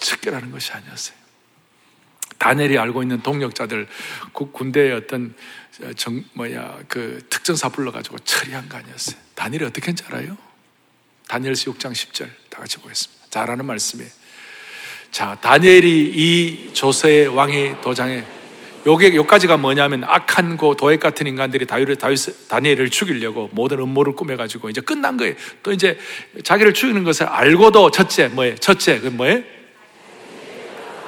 [0.00, 1.16] 척결하는 것이 아니었어요.
[2.36, 3.88] 다니엘이 알고 있는 동력자들
[4.34, 5.34] 군대의 어떤
[5.96, 9.16] 정 뭐야 그 특전사 불러가지고 처리한 거 아니었어요.
[9.34, 10.36] 다니엘이 어떻게 한줄 알아요?
[11.28, 13.26] 다니엘서 6장 10절 다 같이 보겠습니다.
[13.30, 14.10] 잘하는 말씀이에요.
[15.10, 18.24] 자 다니엘이 이 조세의 왕의 도장에
[18.86, 21.98] 요게 요까지가 뭐냐면 악한 고 도액 같은 인간들이 다윗
[22.48, 25.34] 다니엘을 죽이려고 모든 음모를 꾸며 가지고 이제 끝난 거예요.
[25.62, 25.98] 또 이제
[26.42, 28.56] 자기를 죽이는 것을 알고도 첫째 뭐예요?
[28.56, 29.42] 첫째 그 뭐예요?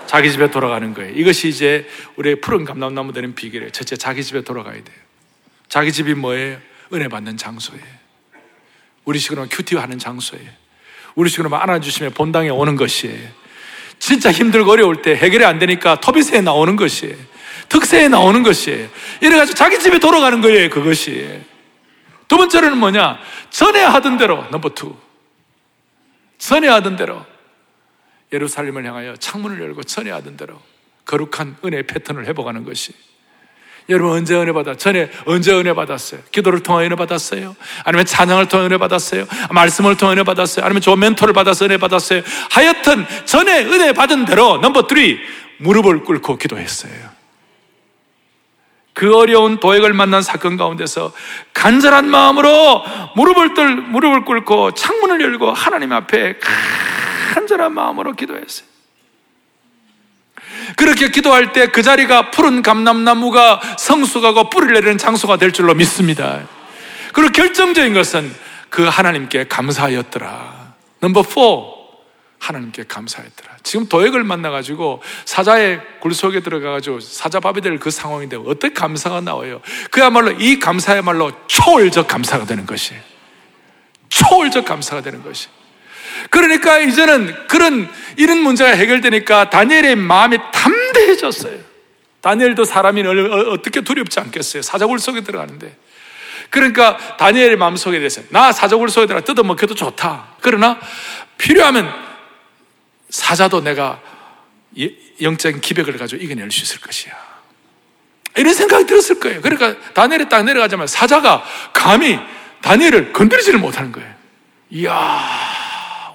[0.07, 1.15] 자기 집에 돌아가는 거예요.
[1.15, 3.71] 이것이 이제 우리의 푸른 감람나무 되는 비결이에요.
[3.71, 4.97] 첫째 자기 집에 돌아가야 돼요.
[5.69, 6.59] 자기 집이 뭐예요?
[6.93, 8.00] 은혜 받는 장소예요.
[9.11, 10.49] 우리식으로 QT 하는 장소예요.
[11.15, 13.29] 우리식으로 안아주심 본당에 오는 것이에요.
[13.99, 17.17] 진짜 힘들고 어려울 때 해결이 안 되니까 토비새에 나오는 것이에요.
[17.69, 18.89] 특새에 나오는 것이에요.
[19.21, 21.41] 이래가지고 자기 집에 돌아가는 거예요, 그것이.
[22.27, 23.19] 두 번째로는 뭐냐?
[23.51, 24.97] 전에 하던 대로, number two.
[26.39, 27.25] 전에 하던 대로.
[28.33, 30.61] 예루살렘을 향하여 창문을 열고 전에 하던 대로
[31.05, 32.93] 거룩한 은혜 패턴을 회복하는 것이.
[33.91, 34.77] 여러분 언제 은혜 받아?
[34.77, 36.21] 전에 언제 은혜 받았어요?
[36.31, 37.57] 기도를 통해 은혜 받았어요?
[37.85, 39.27] 아니면 찬양을 통해 은혜 받았어요?
[39.51, 40.65] 말씀을 통해 은혜 받았어요?
[40.65, 42.23] 아니면 좋은 멘토를 받아서 은혜 받았어요?
[42.51, 44.99] 하여튼 전에 은혜 받은 대로 넘버 3
[45.59, 46.93] 무릎을 꿇고 기도했어요.
[48.95, 51.13] 그 어려운 도액을 만난 사건 가운데서
[51.53, 52.85] 간절한 마음으로
[53.17, 56.39] 무릎을 들, 무릎을 꿇고 창문을 열고 하나님 앞에
[57.35, 58.70] 간절한 마음으로 기도했어요.
[60.77, 66.41] 그렇게 기도할 때 그 자리가 푸른 감람나무가 성숙하고 뿌리를 내리는 장소가 될 줄로 믿습니다.
[67.13, 68.33] 그리고 결정적인 것은
[68.69, 70.75] 그 하나님께 감사하였더라.
[71.01, 71.81] 넘버 4.
[72.39, 73.59] 하나님께 감사했더라.
[73.63, 79.61] 지금 도액을 만나가지고 사자의 굴 속에 들어가가지고 사자밥이 될 그 상황인데 어떻게 감사가 나와요?
[79.91, 82.95] 그야말로 이 감사야말로 초월적 감사가 되는 것이
[84.09, 85.49] 초월적 감사가 되는 것이
[86.31, 91.59] 그러니까 이제는 그런 이런 문제가 해결되니까 다니엘의 마음이 담대해졌어요.
[92.21, 94.63] 다니엘도 사람이 어, 어떻게 두렵지 않겠어요?
[94.63, 95.77] 사자굴 속에 들어가는데.
[96.51, 100.35] 그러니까 다니엘의 마음속에 대해서 나 사자굴 속에 들어가 뜯어먹혀도 좋다.
[100.41, 100.79] 그러나
[101.39, 101.93] 필요하면
[103.09, 104.01] 사자도 내가
[105.21, 107.13] 영적인 기백을 가지고 이겨낼 수 있을 것이야.
[108.37, 109.41] 이런 생각이 들었을 거예요.
[109.41, 112.19] 그러니까 다니엘이 딱 내려가자마자 사자가 감히
[112.63, 114.09] 다니엘을 건드리지를 못하는 거예요.
[114.71, 115.40] 이야,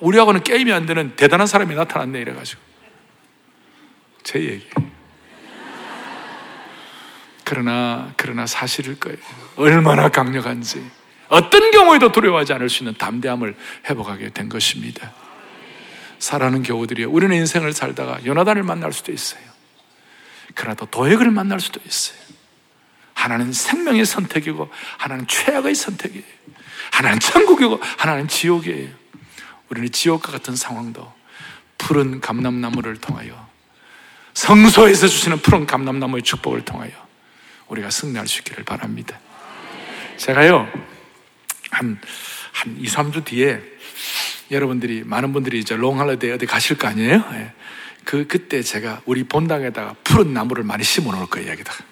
[0.01, 2.61] 우리하고는 게임이 안 되는 대단한 사람이 나타났네 이래가지고
[4.23, 4.67] 제 얘기.
[7.43, 9.17] 그러나 그러나 사실일 거예요.
[9.55, 10.83] 얼마나 강력한지
[11.27, 13.55] 어떤 경우에도 두려워하지 않을 수 있는 담대함을
[13.89, 15.13] 회복하게 된 것입니다.
[16.19, 17.09] 사랑하는 교우들이요.
[17.09, 19.41] 우리는 인생을 살다가 요나단을 만날 수도 있어요.
[20.55, 22.17] 그러나 또 도액을 만날 수도 있어요.
[23.13, 26.23] 하나는 생명의 선택이고 하나는 최악의 선택이에요.
[26.91, 28.89] 하나는 천국이고 하나는 지옥이에요.
[29.69, 31.11] 우리는 지옥과 같은 상황도
[31.77, 33.47] 푸른 감람나무를 통하여
[34.33, 36.91] 성소에서 주시는 푸른 감람나무의 축복을 통하여
[37.67, 39.19] 우리가 승리할 수 있기를 바랍니다.
[40.17, 40.67] 제가요,
[41.71, 41.99] 한,
[42.51, 43.61] 한 2, 3주 뒤에
[44.51, 47.23] 여러분들이, 많은 분들이 이제 long holiday 어디 가실 거 아니에요?
[47.33, 47.53] 예.
[48.03, 51.83] 그, 그때 제가 우리 본당에다가 푸른 나무를 많이 심어 놓을 거예요, 여기다가.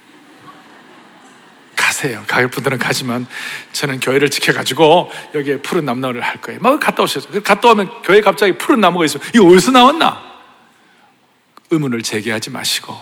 [1.93, 2.23] 가세요.
[2.27, 3.27] 가실 분들은 가지만
[3.71, 6.59] 저는 교회를 지켜가지고 여기에 푸른 나무를 할 거예요.
[6.59, 7.29] 막 갔다 오셔서.
[7.43, 10.33] 갔다 오면 교회 갑자기 푸른 나무가 있으면 이거 어디서 나왔나?
[11.69, 12.95] 의문을 제기하지 마시고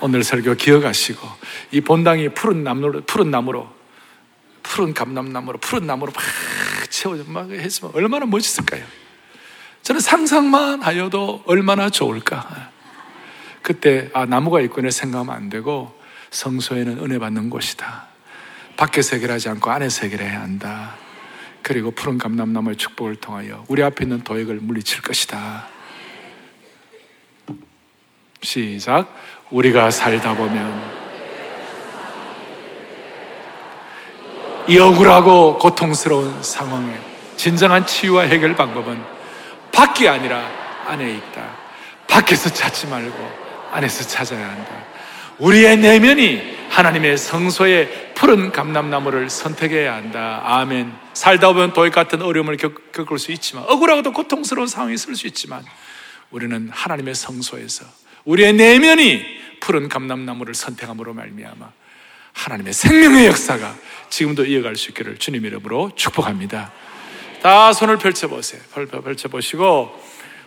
[0.00, 1.26] 오늘 설교 기억하시고
[1.70, 3.72] 이 본당이 푸른 나무로, 푸른 나무로
[4.62, 6.22] 푸른 감람나무로 푸른 나무로 막
[6.90, 8.84] 채워져 막 했으면 얼마나 멋있을까요?
[9.82, 12.70] 저는 상상만 하여도 얼마나 좋을까.
[13.62, 15.93] 그때 아 나무가 있구나 생각하면 안 되고
[16.34, 18.06] 성소에는 은혜 받는 곳이다.
[18.76, 20.96] 밖에서 해결하지 않고 안에서 해결해야 한다.
[21.62, 25.68] 그리고 푸른 감람나무의 축복을 통하여 우리 앞에 있는 도액을 물리칠 것이다.
[28.42, 29.14] 시작.
[29.50, 31.04] 우리가 살다 보면
[34.66, 36.98] 이 억울하고 고통스러운 상황에
[37.36, 39.00] 진정한 치유와 해결 방법은
[39.72, 40.44] 밖이 아니라
[40.86, 41.56] 안에 있다.
[42.08, 43.30] 밖에서 찾지 말고
[43.70, 44.93] 안에서 찾아야 한다.
[45.38, 50.42] 우리의 내면이 하나님의 성소의 푸른 감람나무를 선택해야 한다.
[50.44, 50.92] 아멘.
[51.12, 55.64] 살다 보면 도액 같은 어려움을 겪, 겪을 수 있지만, 억울하고도 고통스러운 상황이 있을 수 있지만,
[56.30, 57.84] 우리는 하나님의 성소에서
[58.24, 59.24] 우리의 내면이
[59.60, 61.70] 푸른 감람나무를 선택함으로 말미암아
[62.32, 63.74] 하나님의 생명의 역사가
[64.10, 66.72] 지금도 이어갈 수 있기를 주님 이름으로 축복합니다.
[67.42, 68.60] 다 손을 펼쳐보세요.
[69.04, 70.02] 펼쳐보시고,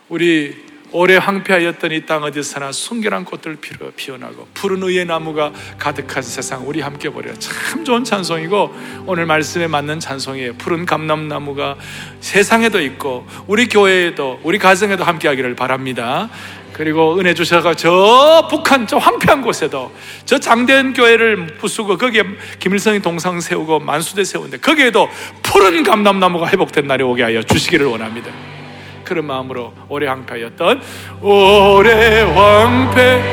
[0.10, 3.58] 우리 오래 황폐하였던 이 땅 어디서나 순결한 꽃들
[3.96, 7.34] 피어나고 푸른 의의 나무가 가득한 세상 우리 함께 보려.
[7.36, 8.74] 참 좋은 찬송이고
[9.06, 10.54] 오늘 말씀에 맞는 찬송이에요.
[10.54, 11.76] 푸른 감람나무가
[12.22, 16.30] 세상에도 있고 우리 교회에도 우리 가정에도 함께 하기를 바랍니다.
[16.72, 19.92] 그리고 은혜 주셔서 저 북한 저 황폐한 곳에도
[20.26, 22.24] 저 장대한 교회를 부수고 거기에
[22.60, 25.10] 김일성이 동상 세우고 만수대 세우는데 거기에도
[25.42, 28.57] 푸른 감람나무가 회복된 날이 오게 하여 주시기를 원합니다
[29.08, 30.82] 그런 마음으로 오래 황폐였던
[31.22, 33.24] 오래 황폐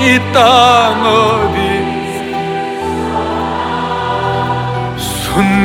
[0.00, 1.58] 이 땅 어디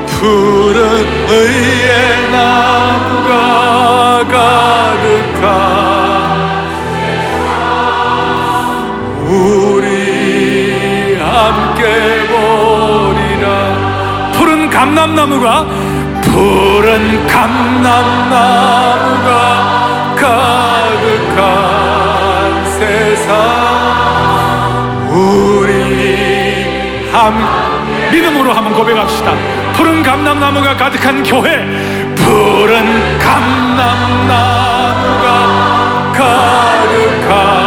[0.08, 0.80] 푸른
[1.30, 3.32] 의의 나무가
[4.30, 5.83] 가득한
[12.28, 15.66] 보리라 푸른 감람나무가
[16.22, 19.30] 푸른 감람나무가
[20.16, 21.42] 가득한
[22.80, 23.34] 세상
[25.12, 25.72] 우리
[27.12, 29.34] 함께 믿음으로 한번 고백합시다.
[29.74, 31.66] 푸른 감람나무가 가득한 교회,
[32.16, 34.30] 푸른 감람나무가
[36.14, 37.62] 가득한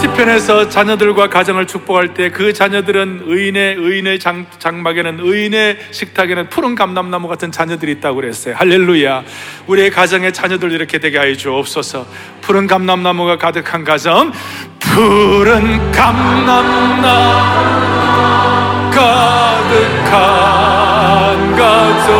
[0.00, 7.28] 시편에서 자녀들과 가정을 축복할 때 그 자녀들은 의인의 의인의 장, 장막에는 의인의 식탁에는 푸른 감람나무
[7.28, 8.54] 같은 자녀들이 있다고 그랬어요.
[8.56, 9.24] 할렐루야.
[9.66, 12.06] 우리의 가정의 자녀들 이렇게 되게 하여 주옵소서.
[12.40, 14.32] 푸른 감람나무가 가득한 가정,
[14.78, 17.60] 푸른 감람나무
[18.90, 20.16] 가득한
[21.56, 22.10] 가정,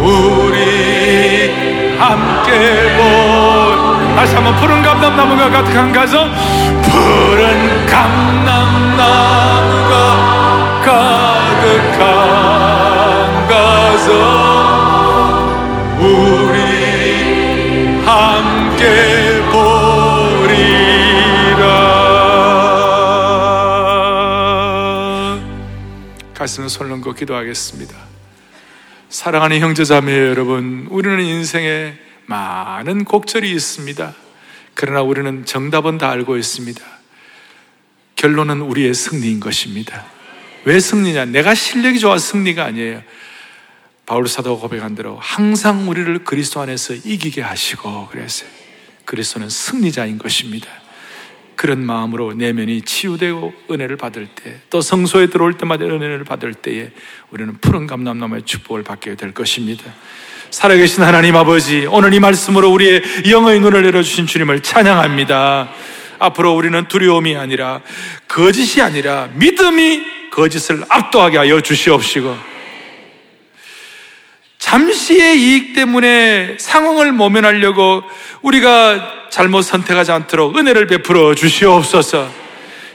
[0.00, 1.50] 우리
[1.98, 2.91] 함께 보
[4.14, 6.30] 다시 한번 푸른 감람나무가 가득한 가정.
[6.82, 9.96] 푸른 감람나무가
[10.84, 11.98] 가득한
[13.48, 14.12] 가정.
[15.98, 19.32] 우리 함께
[26.72, 27.94] 손 얹고 기도하겠습니다.
[29.10, 31.92] 사랑하는 형제자매 여러분 우리는 인생에
[32.32, 34.14] 많은 곡절이 있습니다.
[34.72, 36.80] 그러나 우리는 정답은 다 알고 있습니다.
[38.16, 40.06] 결론은 우리의 승리인 것입니다.
[40.64, 41.26] 왜 승리냐?
[41.26, 43.02] 내가 실력이 좋아 승리가 아니에요.
[44.06, 48.48] 바울 사도가 고백한 대로 항상 우리를 그리스도 안에서 이기게 하시고 그랬어요.
[49.04, 50.68] 그리스도는 승리자인 것입니다.
[51.54, 56.90] 그런 마음으로 내면이 치유되고 은혜를 받을 때, 또 성소에 들어올 때마다 은혜를 받을 때에
[57.30, 59.84] 우리는 푸른 감람나무의 축복을 받게 될 것입니다.
[60.52, 65.70] 살아계신 하나님 아버지, 오늘 이 말씀으로 우리의 영의 눈을 열어주신 주님을 찬양합니다.
[66.18, 67.80] 앞으로 우리는 두려움이 아니라
[68.28, 72.36] 거짓이 아니라 믿음이 거짓을 압도하게 하여 주시옵시고
[74.58, 78.02] 잠시의 이익 때문에 상황을 모면하려고
[78.42, 82.30] 우리가 잘못 선택하지 않도록 은혜를 베풀어 주시옵소서.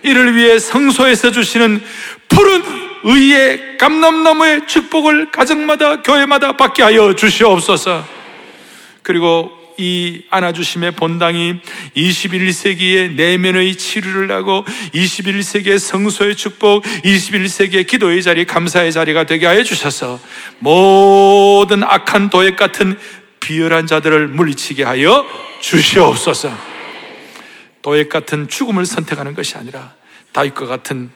[0.04, 1.82] 이를 위해 성소에서 주시는
[2.30, 8.06] 푸른 의의 감남나무의 축복을 가정마다 교회마다 받게 하여 주시옵소서.
[9.02, 11.62] 그리고 이 안아주심의 본당이
[11.96, 20.20] 21세기의 내면의 치료를 하고 21세기의 성소의 축복, 21세기의 기도의 자리, 감사의 자리가 되게 하여 주셔서
[20.60, 23.00] 모든 악한 도액 같은
[23.40, 25.26] 비열한 자들을 물리치게 하여
[25.62, 26.52] 주시옵소서.
[27.84, 29.94] 도액 같은 죽음을 선택하는 것이 아니라
[30.34, 31.10] 다윗과 같은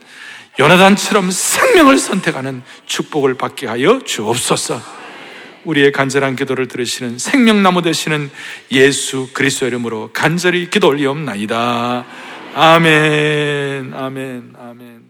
[0.60, 4.82] 요나단처럼 생명을 선택하는 축복을 받게 하여 주옵소서.
[5.64, 8.32] 우리의 간절한 기도를 들으시는 생명나무 되시는
[8.72, 12.06] 예수 그리스도 이름으로 간절히 기도 올리옵나이다.
[12.56, 15.01] 아멘, 아멘, 아멘.